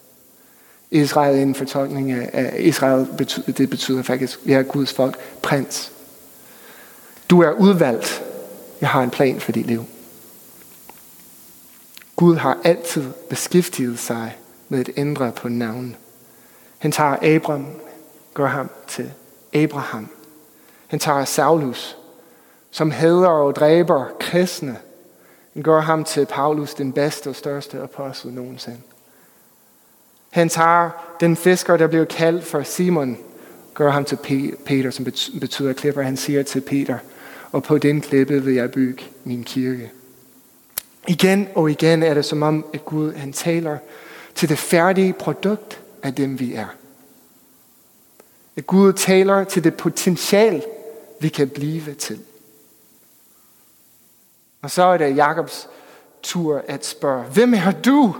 Israel 0.92 1.38
er 1.38 1.42
en 1.42 1.56
fortolkning 1.56 2.12
af 2.12 2.56
Israel, 2.60 3.08
betyder, 3.18 3.52
det 3.52 3.70
betyder 3.70 4.04
faktisk, 4.04 4.40
vi 4.44 4.54
er 4.54 4.64
Guds 4.64 4.94
folk, 4.94 5.18
prins. 5.42 5.92
Du 7.30 7.42
er 7.42 7.52
udvalgt. 7.52 8.24
Jeg 8.82 8.90
har 8.90 9.04
en 9.04 9.10
plan 9.10 9.40
for 9.40 9.52
dit 9.52 9.66
liv. 9.66 9.86
Gud 12.16 12.36
har 12.36 12.58
altid 12.64 13.12
beskæftiget 13.30 14.00
sig 14.00 14.38
med 14.70 14.80
at 14.80 14.90
ændre 14.98 15.32
på 15.32 15.50
navn. 15.50 15.96
Han 16.78 16.92
tager 16.92 17.36
Abram, 17.36 17.68
gør 18.34 18.48
ham 18.48 18.70
til 18.88 19.12
Abraham. 19.54 20.10
Han 20.88 21.00
tager 21.00 21.26
Saulus, 21.26 21.98
som 22.72 22.92
hader 22.92 23.28
og 23.28 23.56
dræber 23.56 24.06
kristne. 24.20 24.78
Den 25.54 25.64
gør 25.64 25.82
ham 25.82 26.04
til 26.04 26.26
Paulus, 26.26 26.74
den 26.74 26.94
bedste 26.94 27.28
og 27.28 27.36
største 27.36 27.82
apostel 27.82 28.34
nogensinde. 28.34 28.82
Han 30.30 30.50
tager 30.50 30.90
den 31.20 31.36
fisker, 31.36 31.78
der 31.78 31.88
blev 31.88 32.06
kaldt 32.06 32.44
for 32.44 32.64
Simon, 32.64 33.18
gør 33.74 33.92
ham 33.92 34.06
til 34.06 34.18
Peter, 34.66 34.92
som 34.92 35.06
betyder 35.40 35.74
klipper. 35.74 36.02
Han 36.02 36.18
siger 36.18 36.44
til 36.44 36.62
Peter, 36.62 36.98
og 37.52 37.64
på 37.64 37.78
den 37.78 38.02
klippe 38.02 38.44
vil 38.44 38.54
jeg 38.54 38.72
bygge 38.72 39.04
min 39.24 39.44
kirke. 39.44 39.92
Igen 41.08 41.48
og 41.56 41.72
igen 41.72 42.04
er 42.04 42.14
det 42.14 42.26
som 42.26 42.44
om, 42.44 42.66
at 42.74 42.86
Gud 42.86 43.14
han 43.14 43.34
taler 43.34 43.78
til 44.36 44.50
det 44.50 44.58
færdige 44.58 45.14
produkt 45.14 45.82
af 46.04 46.16
dem, 46.16 46.40
vi 46.40 46.54
er. 46.54 46.68
At 48.56 48.68
Gud 48.68 48.94
taler 48.94 49.44
til 49.44 49.64
det 49.64 49.74
potential, 49.74 50.64
vi 51.20 51.30
kan 51.30 51.50
blive 51.50 51.94
til. 51.94 52.20
Og 54.64 54.72
så 54.72 54.84
er 54.84 54.98
det 54.98 55.16
Jakobs 55.16 55.70
tur 56.22 56.62
at 56.68 56.86
spørge, 56.86 57.24
hvem 57.24 57.54
er 57.54 57.72
du? 57.86 58.16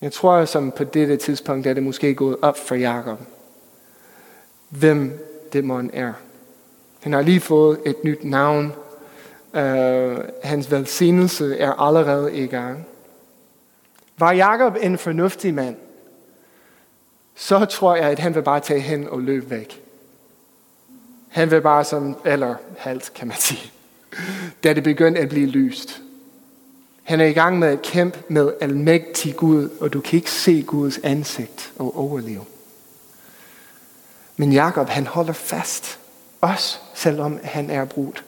Jeg 0.00 0.12
tror, 0.12 0.44
som 0.44 0.70
på 0.70 0.84
dette 0.84 1.16
tidspunkt 1.16 1.66
er 1.66 1.74
det 1.74 1.82
måske 1.82 2.14
gået 2.14 2.36
op 2.42 2.58
for 2.58 2.74
Jakob, 2.74 3.20
hvem 4.68 5.26
dæmonen 5.52 5.90
er. 5.92 6.12
Han 7.00 7.12
har 7.12 7.22
lige 7.22 7.40
fået 7.40 7.80
et 7.86 8.04
nyt 8.04 8.24
navn. 8.24 8.72
Uh, 9.52 10.18
hans 10.42 10.70
velsignelse 10.70 11.58
er 11.58 11.72
allerede 11.72 12.36
i 12.36 12.46
gang. 12.46 12.86
Var 14.18 14.32
Jakob 14.32 14.76
en 14.80 14.98
fornuftig 14.98 15.54
mand, 15.54 15.76
så 17.34 17.64
tror 17.64 17.94
jeg, 17.94 18.10
at 18.10 18.18
han 18.18 18.34
vil 18.34 18.42
bare 18.42 18.60
tage 18.60 18.80
hen 18.80 19.08
og 19.08 19.20
løbe 19.20 19.50
væk. 19.50 19.82
Han 21.28 21.50
vil 21.50 21.60
bare 21.60 21.84
som, 21.84 22.16
eller 22.24 22.54
halvt 22.78 23.14
kan 23.14 23.28
man 23.28 23.36
sige, 23.36 23.72
da 24.64 24.72
det 24.72 24.82
begyndte 24.82 25.20
at 25.20 25.28
blive 25.28 25.46
lyst. 25.46 26.02
Han 27.02 27.20
er 27.20 27.24
i 27.24 27.32
gang 27.32 27.58
med 27.58 27.68
at 27.68 27.82
kæmpe 27.82 28.18
med 28.28 28.52
almægtig 28.60 29.36
Gud, 29.36 29.68
og 29.80 29.92
du 29.92 30.00
kan 30.00 30.16
ikke 30.16 30.30
se 30.30 30.62
Guds 30.62 30.98
ansigt 31.02 31.72
og 31.78 31.98
overleve. 31.98 32.44
Men 34.36 34.52
Jakob, 34.52 34.88
han 34.88 35.06
holder 35.06 35.32
fast. 35.32 35.98
Også 36.40 36.78
selvom 36.94 37.40
han 37.42 37.70
er 37.70 37.84
brudt. 37.84 38.24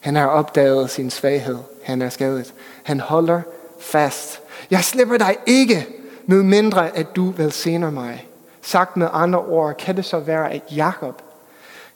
Han 0.00 0.14
har 0.16 0.26
opdaget 0.26 0.90
sin 0.90 1.10
svaghed. 1.10 1.58
Han 1.82 2.02
er 2.02 2.08
skadet. 2.08 2.54
Han 2.82 3.00
holder 3.00 3.40
fast. 3.80 4.40
Jeg 4.70 4.84
slipper 4.84 5.16
dig 5.16 5.36
ikke, 5.46 5.86
med 6.26 6.42
mindre 6.42 6.96
at 6.96 7.16
du 7.16 7.30
velsener 7.30 7.90
mig. 7.90 8.28
Sagt 8.62 8.96
med 8.96 9.08
andre 9.12 9.38
ord, 9.38 9.76
kan 9.76 9.96
det 9.96 10.04
så 10.04 10.18
være, 10.18 10.52
at 10.52 10.62
Jakob 10.76 11.22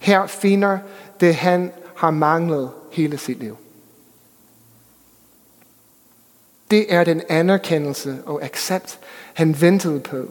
her 0.00 0.26
finder 0.26 0.78
det, 1.20 1.34
han 1.34 1.72
har 1.96 2.10
manglet 2.10 2.70
hele 2.90 3.18
sit 3.18 3.38
liv. 3.38 3.56
Det 6.70 6.94
er 6.94 7.04
den 7.04 7.22
anerkendelse 7.28 8.18
og 8.26 8.42
accept, 8.42 8.98
han 9.34 9.60
ventede 9.60 10.00
på, 10.00 10.28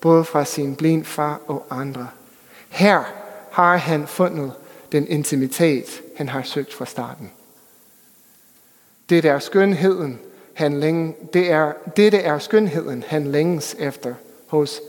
både 0.00 0.24
fra 0.24 0.44
sin 0.44 0.76
blind 0.76 1.04
far 1.04 1.40
og 1.46 1.66
andre. 1.70 2.08
Her 2.68 3.02
har 3.50 3.76
han 3.76 4.06
fundet 4.06 4.52
den 4.92 5.08
intimitet, 5.08 6.02
han 6.16 6.28
har 6.28 6.42
søgt 6.42 6.74
fra 6.74 6.86
starten. 6.86 7.30
Det 9.08 9.24
er 9.24 9.38
skønheden, 9.38 10.18
han 10.54 10.80
længe, 10.80 11.14
det 11.32 11.50
er, 11.50 11.72
dette 11.96 12.18
er 12.18 12.38
skønheden, 12.38 13.04
han 13.06 13.26
længes 13.26 13.76
efter 13.78 14.14
hos 14.46 14.80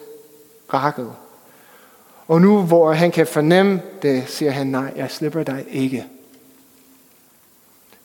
Rakel. 0.74 1.08
Og 2.28 2.42
nu 2.42 2.62
hvor 2.62 2.94
han 2.94 3.12
kan 3.12 3.28
fornemme 3.28 3.82
det, 4.02 4.24
siger 4.28 4.52
han, 4.52 4.68
nej, 4.68 4.94
jeg 4.96 5.12
slipper 5.12 5.44
dig 5.44 5.66
ikke. 5.70 6.06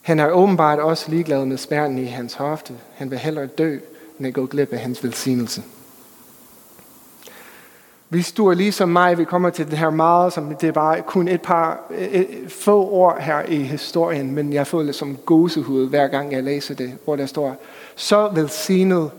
Han 0.03 0.19
er 0.19 0.31
åbenbart 0.31 0.79
også 0.79 1.11
ligeglad 1.11 1.45
med 1.45 1.57
smerten 1.57 1.97
i 1.97 2.05
hans 2.05 2.33
hofte. 2.33 2.73
Han 2.95 3.11
vil 3.11 3.19
hellere 3.19 3.45
dø, 3.45 3.77
end 4.19 4.27
at 4.27 4.33
gå 4.33 4.45
glip 4.45 4.73
af 4.73 4.79
hans 4.79 5.03
velsignelse. 5.03 5.63
Hvis 8.09 8.31
du 8.31 8.47
er 8.47 8.53
ligesom 8.53 8.89
mig, 8.89 9.17
vi 9.17 9.23
kommer 9.23 9.49
til 9.49 9.71
det 9.71 9.77
her 9.77 9.89
meget, 9.89 10.33
som 10.33 10.55
det 10.55 10.67
er 10.67 10.71
bare 10.71 11.01
kun 11.01 11.27
et 11.27 11.41
par 11.41 11.79
et, 11.97 12.27
få 12.49 12.89
ord 12.89 13.19
her 13.19 13.41
i 13.47 13.55
historien, 13.55 14.31
men 14.31 14.53
jeg 14.53 14.67
føler 14.67 14.85
det 14.85 14.95
som 14.95 15.17
gåsehud, 15.25 15.89
hver 15.89 16.07
gang 16.07 16.31
jeg 16.31 16.43
læser 16.43 16.75
det, 16.75 16.97
hvor 17.03 17.15
der 17.15 17.25
står, 17.25 17.55
så 17.95 18.29
velsignet 18.33 19.11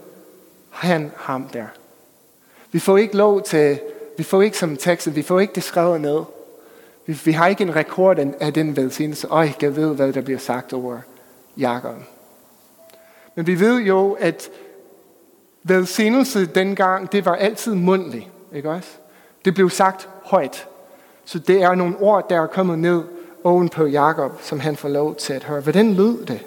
han 0.71 1.11
ham 1.17 1.45
der. 1.53 1.67
Vi 2.73 2.79
får 2.79 2.97
ikke 2.97 3.17
lov 3.17 3.43
til, 3.43 3.81
vi 4.17 4.23
får 4.23 4.43
ikke 4.43 4.59
som 4.59 4.77
tekst, 4.77 5.17
vi 5.17 5.23
får 5.23 5.41
ikke 5.41 5.55
det 5.55 5.63
skrevet 5.63 6.01
ned. 6.01 6.21
Vi, 7.07 7.21
vi 7.25 7.33
har 7.33 7.47
ikke 7.47 7.63
en 7.63 7.77
rekord 7.77 8.19
af 8.41 8.53
den 8.53 8.77
velsignelse. 8.77 9.29
Og 9.29 9.63
jeg 9.63 9.77
ved, 9.77 9.95
hvad 9.95 10.13
der 10.13 10.21
bliver 10.21 10.39
sagt 10.39 10.73
over 10.73 10.99
Jakob. 11.57 11.97
Men 13.35 13.47
vi 13.47 13.61
ved 13.61 13.81
jo, 13.81 14.13
at 14.13 14.51
velsignelse 15.63 16.47
dengang, 16.47 17.13
det 17.13 17.25
var 17.25 17.35
altid 17.35 17.75
mundtlig. 17.75 18.31
Ikke 18.55 18.71
også? 18.71 18.89
Det 19.45 19.55
blev 19.55 19.71
sagt 19.71 20.09
højt. 20.25 20.69
Så 21.25 21.39
det 21.39 21.63
er 21.63 21.75
nogle 21.75 21.97
ord, 22.01 22.29
der 22.29 22.43
er 22.43 22.47
kommet 22.47 22.79
ned 22.79 23.03
oven 23.45 23.69
på 23.69 23.87
Jakob, 23.87 24.43
som 24.43 24.61
han 24.61 24.77
får 24.77 24.89
lov 24.89 25.15
til 25.15 25.33
at 25.33 25.45
høre. 25.45 25.61
Hvordan 25.61 25.95
lød 25.95 26.27
det? 26.27 26.41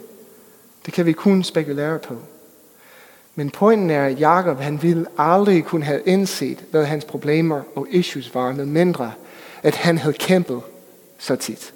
Det 0.85 0.93
kan 0.93 1.05
vi 1.05 1.11
kun 1.11 1.43
spekulere 1.43 1.99
på. 1.99 2.15
Men 3.35 3.49
pointen 3.49 3.89
er, 3.89 4.05
at 4.05 4.19
Jakob 4.19 4.59
han 4.59 4.83
ville 4.83 5.05
aldrig 5.17 5.63
kunne 5.63 5.85
have 5.85 6.01
indset, 6.05 6.65
hvad 6.71 6.85
hans 6.85 7.05
problemer 7.05 7.61
og 7.75 7.87
issues 7.89 8.35
var, 8.35 8.51
med 8.51 8.65
mindre, 8.65 9.11
at 9.63 9.75
han 9.75 9.97
havde 9.97 10.13
kæmpet 10.13 10.61
så 11.17 11.35
tit. 11.35 11.73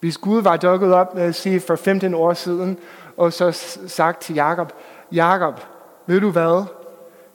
Hvis 0.00 0.18
Gud 0.18 0.42
var 0.42 0.56
dukket 0.56 0.94
op, 0.94 1.16
lad 1.16 1.28
os 1.28 1.36
sige, 1.36 1.60
for 1.60 1.76
15 1.76 2.14
år 2.14 2.34
siden, 2.34 2.78
og 3.16 3.32
så 3.32 3.52
sagt 3.86 4.22
til 4.22 4.34
Jakob, 4.34 4.72
Jakob, 5.12 5.60
ved 6.06 6.20
du 6.20 6.30
hvad? 6.30 6.64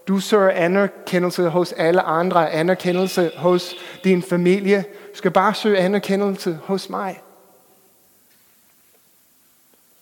Du 0.07 0.19
søger 0.19 0.49
anerkendelse 0.49 1.49
hos 1.49 1.71
alle 1.71 2.01
andre, 2.01 2.51
anerkendelse 2.51 3.31
hos 3.37 3.75
din 4.03 4.23
familie. 4.23 4.85
Du 5.11 5.17
skal 5.17 5.31
bare 5.31 5.53
søge 5.53 5.77
anerkendelse 5.77 6.59
hos 6.63 6.89
mig. 6.89 7.21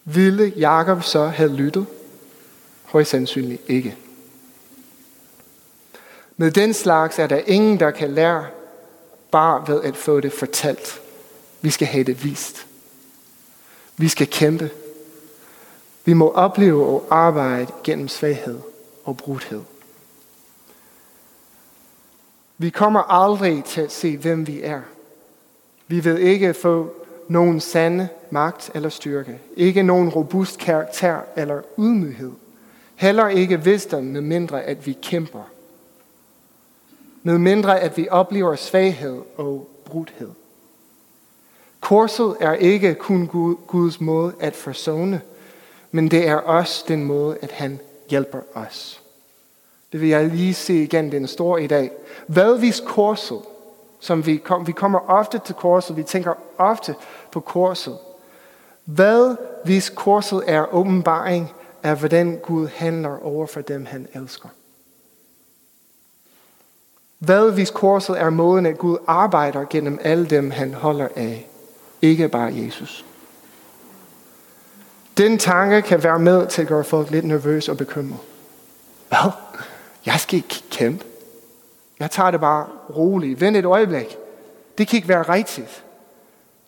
Ville 0.04 0.54
Jakob 0.58 1.04
så 1.04 1.26
have 1.26 1.50
lyttet? 1.50 1.86
Højst 2.86 3.12
sandsynligt 3.12 3.62
ikke. 3.68 3.98
Med 6.38 6.52
den 6.52 6.74
slags 6.74 7.20
er 7.20 7.28
der 7.28 7.42
ingen, 7.46 7.80
der 7.80 7.92
kan 7.92 8.12
lære 8.12 8.46
bare 9.34 9.68
ved 9.68 9.84
at 9.84 9.98
få 9.98 10.20
det 10.20 10.34
fortalt. 10.34 11.02
Vi 11.62 11.70
skal 11.70 11.88
have 11.88 12.04
det 12.04 12.24
vist. 12.24 12.68
Vi 13.98 14.08
skal 14.08 14.28
kæmpe. 14.28 14.70
Vi 16.06 16.14
må 16.14 16.32
opleve 16.32 16.86
og 16.86 17.08
arbejde 17.10 17.72
gennem 17.84 18.08
svaghed 18.08 18.60
og 19.04 19.18
brudhed. 19.18 19.62
Vi 22.58 22.70
kommer 22.70 23.00
aldrig 23.00 23.64
til 23.64 23.82
at 23.82 23.92
se, 23.92 24.18
hvem 24.18 24.48
vi 24.48 24.62
er. 24.62 24.82
Vi 25.88 26.00
vil 26.00 26.20
ikke 26.20 26.54
få 26.54 26.94
nogen 27.28 27.60
sande 27.60 28.08
magt 28.30 28.72
eller 28.74 28.90
styrke. 28.90 29.40
Ikke 29.56 29.84
nogen 29.84 30.10
robust 30.10 30.60
karakter 30.60 31.20
eller 31.36 31.62
ydmyghed. 31.80 32.32
Heller 32.96 33.28
ikke 33.28 33.64
visdom, 33.64 34.04
med 34.04 34.22
mindre 34.22 34.64
at 34.64 34.86
vi 34.86 34.98
kæmper. 35.02 35.44
Med 37.24 37.38
mindre 37.38 37.80
at 37.80 37.98
vi 37.98 38.08
oplever 38.10 38.56
svaghed 38.56 39.22
og 39.38 39.70
brudhed. 39.86 40.30
Korset 41.80 42.36
er 42.40 42.54
ikke 42.54 42.96
kun 42.96 43.28
Guds 43.68 44.02
måde 44.02 44.34
at 44.40 44.56
forsone, 44.56 45.22
men 45.92 46.12
det 46.12 46.28
er 46.28 46.36
også 46.36 46.86
den 46.88 47.04
måde, 47.04 47.38
at 47.42 47.52
han 47.52 47.80
hjælper 48.10 48.40
os. 48.54 49.02
Det 49.92 50.02
vil 50.02 50.10
jeg 50.10 50.28
lige 50.28 50.54
se 50.54 50.84
igen, 50.84 51.12
den 51.12 51.28
står 51.28 51.58
i 51.58 51.68
dag. 51.68 51.92
Hvad 52.28 52.58
hvis 52.58 52.80
korset, 52.86 53.40
som 54.00 54.26
vi, 54.26 54.38
kom, 54.38 54.68
vi 54.68 54.72
kommer 54.72 55.00
ofte 55.10 55.42
til 55.46 55.56
korset, 55.56 55.98
vi 55.98 56.04
tænker 56.04 56.34
ofte 56.58 56.96
på 57.32 57.40
korset. 57.40 57.98
Hvad 58.86 59.36
hvis 59.66 59.90
korset 59.90 60.44
er 60.48 60.74
åbenbaring 60.74 61.54
af, 61.84 61.98
hvordan 62.00 62.40
Gud 62.44 62.68
handler 62.68 63.26
over 63.26 63.46
for 63.46 63.62
dem, 63.62 63.86
han 63.86 64.08
elsker? 64.14 64.50
Hvad 67.26 67.52
hvis 67.52 67.72
korset 67.72 68.20
er 68.20 68.30
måden, 68.30 68.66
at 68.66 68.78
Gud 68.78 68.98
arbejder 69.08 69.66
gennem 69.70 70.00
alle 70.02 70.26
dem, 70.26 70.52
han 70.52 70.74
holder 70.74 71.08
af? 71.16 71.48
Ikke 72.02 72.28
bare 72.28 72.54
Jesus. 72.56 73.06
Den 75.18 75.38
tanke 75.38 75.82
kan 75.82 76.04
være 76.04 76.20
med 76.20 76.48
til 76.48 76.62
at 76.62 76.68
gøre 76.68 76.84
folk 76.84 77.12
lidt 77.12 77.26
nervøse 77.26 77.72
og 77.72 77.78
bekymrede. 77.78 78.22
Hvad? 79.10 79.32
Jeg 80.06 80.20
skal 80.20 80.38
ikke 80.38 80.64
kæmpe. 80.72 81.06
Jeg 82.00 82.12
tager 82.12 82.32
det 82.32 82.40
bare 82.40 82.68
roligt. 82.96 83.42
Vent 83.42 83.58
et 83.58 83.66
øjeblik. 83.66 84.18
Det 84.78 84.88
kan 84.88 84.98
ikke 84.98 85.10
være 85.10 85.24
rigtigt. 85.24 85.84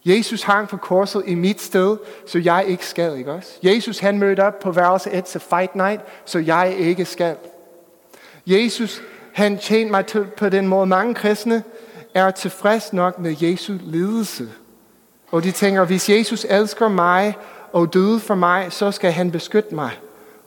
Jesus 0.05 0.43
hang 0.43 0.67
på 0.67 0.77
korset 0.77 1.23
i 1.25 1.35
mit 1.35 1.61
sted, 1.61 1.97
så 2.27 2.39
jeg 2.39 2.65
ikke 2.67 2.85
skal, 2.87 3.17
ikke 3.17 3.31
også? 3.31 3.51
Jesus 3.63 3.99
han 3.99 4.19
mødte 4.19 4.43
op 4.43 4.59
på 4.59 4.71
værelse 4.71 5.11
1 5.11 5.25
til 5.25 5.41
fight 5.41 5.75
night, 5.75 6.01
så 6.25 6.39
jeg 6.39 6.75
ikke 6.77 7.05
skal. 7.05 7.35
Jesus 8.45 9.01
han 9.35 9.57
tjente 9.57 9.91
mig 9.91 10.05
til, 10.05 10.25
på 10.37 10.49
den 10.49 10.67
måde. 10.67 10.85
Mange 10.85 11.13
kristne 11.13 11.63
er 12.13 12.31
tilfreds 12.31 12.93
nok 12.93 13.19
med 13.19 13.35
Jesu 13.41 13.77
ledelse. 13.81 14.49
Og 15.31 15.43
de 15.43 15.51
tænker, 15.51 15.85
hvis 15.85 16.09
Jesus 16.09 16.45
elsker 16.49 16.87
mig 16.87 17.37
og 17.71 17.93
døde 17.93 18.19
for 18.19 18.35
mig, 18.35 18.71
så 18.71 18.91
skal 18.91 19.11
han 19.11 19.31
beskytte 19.31 19.75
mig. 19.75 19.91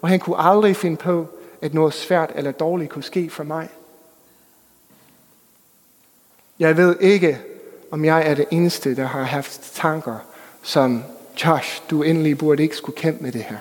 Og 0.03 0.09
han 0.09 0.21
kunne 0.21 0.39
aldrig 0.39 0.77
finde 0.77 0.97
på 0.97 1.27
at 1.63 1.75
noget 1.75 1.95
svært 1.95 2.31
eller 2.35 2.51
dårligt 2.51 2.91
kunne 2.91 3.03
ske 3.03 3.31
for 3.31 3.45
mig. 3.45 3.69
Jeg 6.59 6.77
ved 6.77 6.97
ikke, 7.01 7.39
om 7.91 8.05
jeg 8.05 8.31
er 8.31 8.35
det 8.35 8.47
eneste, 8.51 8.97
der 8.97 9.07
har 9.07 9.23
haft 9.23 9.61
tanker 9.75 10.17
som, 10.63 11.05
Josh, 11.45 11.83
du 11.91 12.03
endelig 12.03 12.39
burde 12.39 12.63
ikke 12.63 12.77
skulle 12.77 12.97
kæmpe 12.97 13.23
med 13.23 13.33
det 13.33 13.43
her. 13.43 13.59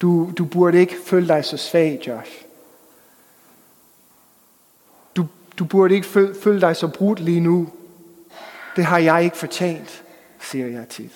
Du, 0.00 0.30
du 0.38 0.44
burde 0.44 0.78
ikke 0.78 0.96
føle 1.06 1.28
dig 1.28 1.44
så 1.44 1.56
svag, 1.56 2.00
Josh. 2.06 2.47
Du, 5.58 5.64
burde 5.64 5.94
ikke 5.94 6.06
føle, 6.06 6.34
føle 6.42 6.60
dig 6.60 6.76
så 6.76 6.88
brudt 6.88 7.20
lige 7.20 7.40
nu. 7.40 7.68
Det 8.76 8.84
har 8.84 8.98
jeg 8.98 9.24
ikke 9.24 9.36
fortjent, 9.36 10.04
siger 10.40 10.66
jeg 10.66 10.88
tit. 10.88 11.12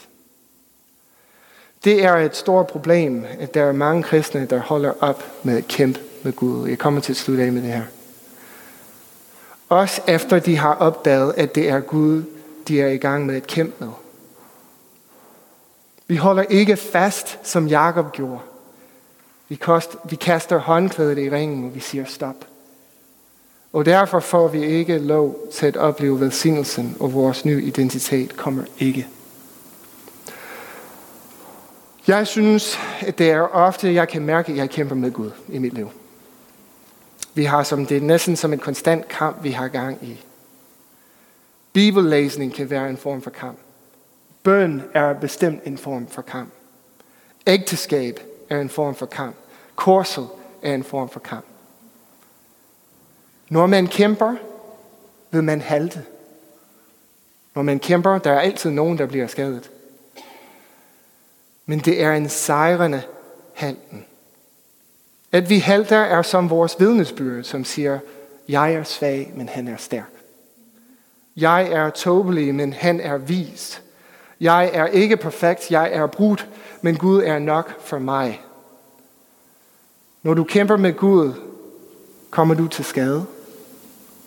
Det 1.84 2.04
er 2.04 2.14
et 2.14 2.36
stort 2.36 2.66
problem, 2.66 3.24
at 3.38 3.54
der 3.54 3.64
er 3.64 3.72
mange 3.72 4.02
kristne, 4.02 4.46
der 4.46 4.58
holder 4.58 4.92
op 5.00 5.24
med 5.42 5.56
at 5.56 5.68
kæmpe 5.68 6.00
med 6.22 6.32
Gud. 6.32 6.68
Jeg 6.68 6.78
kommer 6.78 7.00
til 7.00 7.12
at 7.12 7.16
slutte 7.16 7.44
af 7.44 7.52
med 7.52 7.62
det 7.62 7.72
her. 7.72 7.84
Også 9.68 10.02
efter 10.08 10.38
de 10.38 10.56
har 10.56 10.74
opdaget, 10.74 11.34
at 11.36 11.54
det 11.54 11.68
er 11.68 11.80
Gud, 11.80 12.22
de 12.68 12.80
er 12.80 12.88
i 12.88 12.96
gang 12.96 13.26
med 13.26 13.36
at 13.36 13.46
kæmpe 13.46 13.84
med. 13.84 13.92
Vi 16.06 16.16
holder 16.16 16.42
ikke 16.42 16.76
fast, 16.76 17.38
som 17.42 17.66
Jakob 17.66 18.12
gjorde. 18.12 18.40
Vi, 19.48 19.54
kost, 19.54 19.96
vi 20.10 20.16
kaster 20.16 20.58
håndklædet 20.58 21.18
i 21.18 21.30
ringen, 21.30 21.64
og 21.64 21.74
vi 21.74 21.80
siger 21.80 22.04
stop. 22.04 22.51
Og 23.72 23.86
derfor 23.86 24.20
får 24.20 24.48
vi 24.48 24.64
ikke 24.64 24.98
lov 24.98 25.46
til 25.52 25.66
at 25.66 25.76
opleve 25.76 26.20
velsignelsen, 26.20 26.96
og 27.00 27.12
vores 27.12 27.44
nye 27.44 27.62
identitet 27.62 28.36
kommer 28.36 28.64
ikke. 28.78 29.08
Jeg 32.06 32.26
synes, 32.26 32.78
at 33.00 33.18
det 33.18 33.30
er 33.30 33.40
ofte, 33.40 33.94
jeg 33.94 34.08
kan 34.08 34.22
mærke, 34.22 34.52
at 34.52 34.58
jeg 34.58 34.70
kæmper 34.70 34.94
med 34.94 35.10
Gud 35.10 35.30
i 35.48 35.58
mit 35.58 35.72
liv. 35.72 35.90
Vi 37.34 37.44
har 37.44 37.62
som 37.62 37.86
det 37.86 37.96
er 37.96 38.00
næsten 38.00 38.36
som 38.36 38.52
en 38.52 38.58
konstant 38.58 39.08
kamp, 39.08 39.44
vi 39.44 39.50
har 39.50 39.68
gang 39.68 39.98
i. 40.02 40.20
Bibellæsning 41.72 42.54
kan 42.54 42.70
være 42.70 42.90
en 42.90 42.96
form 42.96 43.22
for 43.22 43.30
kamp. 43.30 43.58
Bøn 44.42 44.82
er 44.94 45.12
bestemt 45.12 45.60
en 45.64 45.78
form 45.78 46.06
for 46.06 46.22
kamp. 46.22 46.50
Ægteskab 47.46 48.20
er 48.50 48.60
en 48.60 48.68
form 48.68 48.94
for 48.94 49.06
kamp. 49.06 49.36
Korset 49.76 50.28
er 50.62 50.74
en 50.74 50.84
form 50.84 51.08
for 51.08 51.20
kamp. 51.20 51.44
Når 53.52 53.66
man 53.66 53.86
kæmper, 53.86 54.34
vil 55.30 55.44
man 55.44 55.60
halte. 55.60 56.04
Når 57.54 57.62
man 57.62 57.78
kæmper, 57.78 58.18
der 58.18 58.32
er 58.32 58.40
altid 58.40 58.70
nogen, 58.70 58.98
der 58.98 59.06
bliver 59.06 59.26
skadet. 59.26 59.70
Men 61.66 61.78
det 61.78 62.02
er 62.02 62.12
en 62.12 62.28
sejrende 62.28 63.02
halten. 63.54 64.04
At 65.32 65.50
vi 65.50 65.58
halter 65.58 65.96
er 65.96 66.22
som 66.22 66.50
vores 66.50 66.76
vidnesbyrd, 66.78 67.44
som 67.44 67.64
siger, 67.64 67.98
jeg 68.48 68.74
er 68.74 68.84
svag, 68.84 69.32
men 69.36 69.48
han 69.48 69.68
er 69.68 69.76
stærk. 69.76 70.10
Jeg 71.36 71.66
er 71.72 71.90
tåbelig, 71.90 72.54
men 72.54 72.72
han 72.72 73.00
er 73.00 73.16
vis. 73.16 73.82
Jeg 74.40 74.70
er 74.72 74.86
ikke 74.86 75.16
perfekt, 75.16 75.70
jeg 75.70 75.92
er 75.92 76.06
brudt, 76.06 76.48
men 76.82 76.96
Gud 76.96 77.22
er 77.22 77.38
nok 77.38 77.80
for 77.80 77.98
mig. 77.98 78.40
Når 80.22 80.34
du 80.34 80.44
kæmper 80.44 80.76
med 80.76 80.92
Gud, 80.92 81.32
kommer 82.30 82.54
du 82.54 82.68
til 82.68 82.84
skade, 82.84 83.26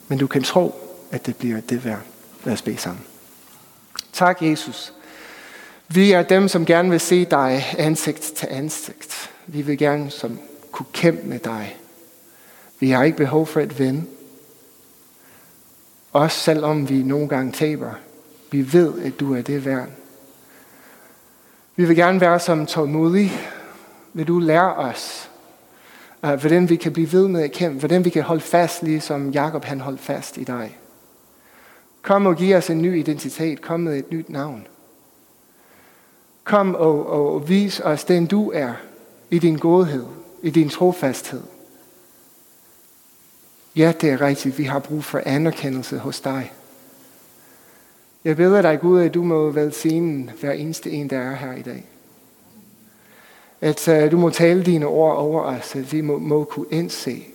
men 0.07 0.17
du 0.17 0.27
kan 0.27 0.43
tro, 0.43 0.75
at 1.11 1.25
det 1.25 1.35
bliver 1.35 1.61
det 1.61 1.85
værd. 1.85 2.01
Lad 2.43 2.53
os 2.53 2.61
bede 2.61 2.77
sammen. 2.77 3.03
Tak, 4.13 4.41
Jesus. 4.41 4.93
Vi 5.87 6.11
er 6.11 6.23
dem, 6.23 6.47
som 6.47 6.65
gerne 6.65 6.89
vil 6.89 6.99
se 6.99 7.25
dig 7.25 7.63
ansigt 7.77 8.21
til 8.21 8.47
ansigt. 8.51 9.31
Vi 9.47 9.61
vil 9.61 9.77
gerne 9.77 10.11
som 10.11 10.39
kunne 10.71 10.85
kæmpe 10.93 11.27
med 11.27 11.39
dig. 11.39 11.77
Vi 12.79 12.89
har 12.89 13.03
ikke 13.03 13.17
behov 13.17 13.47
for 13.47 13.59
at 13.59 13.79
vinde. 13.79 14.03
Også 16.13 16.39
selvom 16.39 16.89
vi 16.89 17.03
nogle 17.03 17.27
gange 17.27 17.51
taber. 17.51 17.91
Vi 18.51 18.73
ved, 18.73 19.01
at 19.01 19.19
du 19.19 19.35
er 19.35 19.41
det 19.41 19.65
værd. 19.65 19.87
Vi 21.75 21.85
vil 21.85 21.95
gerne 21.95 22.21
være 22.21 22.39
som 22.39 22.65
tålmodige. 22.65 23.31
Vil 24.13 24.27
du 24.27 24.39
lære 24.39 24.75
os, 24.75 25.29
Øh, 26.25 26.39
hvordan 26.39 26.69
vi 26.69 26.75
kan 26.75 26.93
blive 26.93 27.11
ved 27.11 27.27
med 27.27 27.41
at 27.43 27.51
kæmpe, 27.51 27.79
hvordan 27.79 28.05
vi 28.05 28.09
kan 28.09 28.23
holde 28.23 28.41
fast, 28.41 28.83
ligesom 28.83 29.29
Jakob 29.29 29.65
han 29.65 29.79
holdt 29.79 29.99
fast 29.99 30.37
i 30.37 30.43
dig. 30.43 30.77
Kom 32.01 32.25
og 32.25 32.35
giv 32.35 32.55
os 32.55 32.69
en 32.69 32.81
ny 32.81 32.99
identitet. 32.99 33.61
Kom 33.61 33.79
med 33.79 33.97
et 33.97 34.11
nyt 34.11 34.29
navn. 34.29 34.67
Kom 36.43 36.75
og, 36.75 37.09
og 37.09 37.49
vis 37.49 37.79
os 37.79 38.03
den 38.03 38.25
du 38.25 38.51
er 38.51 38.73
i 39.31 39.39
din 39.39 39.57
godhed, 39.57 40.05
i 40.41 40.49
din 40.49 40.69
trofasthed. 40.69 41.43
Ja, 43.75 43.93
det 44.01 44.09
er 44.09 44.21
rigtigt. 44.21 44.57
Vi 44.57 44.63
har 44.63 44.79
brug 44.79 45.03
for 45.03 45.21
anerkendelse 45.25 45.97
hos 45.97 46.21
dig. 46.21 46.53
Jeg 48.23 48.35
beder 48.35 48.61
dig, 48.61 48.79
Gud, 48.79 49.01
at 49.01 49.13
du 49.13 49.23
må 49.23 49.49
velsigne 49.49 50.33
hver 50.39 50.51
eneste 50.51 50.91
en, 50.91 51.09
der 51.09 51.19
er 51.19 51.35
her 51.35 51.53
i 51.53 51.61
dag. 51.61 51.85
At 53.65 53.87
uh, 53.87 54.11
du 54.11 54.17
må 54.17 54.29
tale 54.29 54.63
dine 54.63 54.85
ord 54.85 55.17
over 55.17 55.41
os, 55.41 55.75
at 55.75 55.91
vi 55.91 56.01
må, 56.01 56.17
må 56.17 56.43
kunne 56.43 56.65
indse 56.71 57.25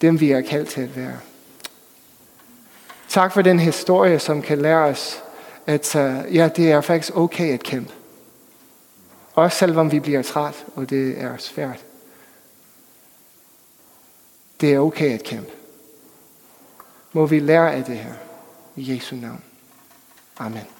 dem, 0.00 0.20
vi 0.20 0.30
er 0.30 0.40
kaldt 0.40 0.68
til 0.68 0.80
at 0.80 0.96
være. 0.96 1.18
Tak 3.08 3.32
for 3.32 3.42
den 3.42 3.58
historie, 3.58 4.18
som 4.18 4.42
kan 4.42 4.58
lære 4.58 4.84
os, 4.84 5.22
at 5.66 5.96
uh, 5.96 6.36
ja, 6.36 6.48
det 6.48 6.70
er 6.70 6.80
faktisk 6.80 7.16
okay 7.16 7.52
at 7.52 7.62
kæmpe. 7.62 7.92
Også 9.34 9.58
selvom 9.58 9.92
vi 9.92 10.00
bliver 10.00 10.22
træt, 10.22 10.64
og 10.74 10.90
det 10.90 11.20
er 11.20 11.36
svært. 11.36 11.84
Det 14.60 14.74
er 14.74 14.78
okay 14.78 15.14
at 15.14 15.22
kæmpe. 15.22 15.52
Må 17.12 17.26
vi 17.26 17.38
lære 17.38 17.74
af 17.74 17.84
det 17.84 17.98
her. 17.98 18.14
I 18.76 18.94
Jesu 18.94 19.16
navn. 19.16 19.42
Amen. 20.38 20.73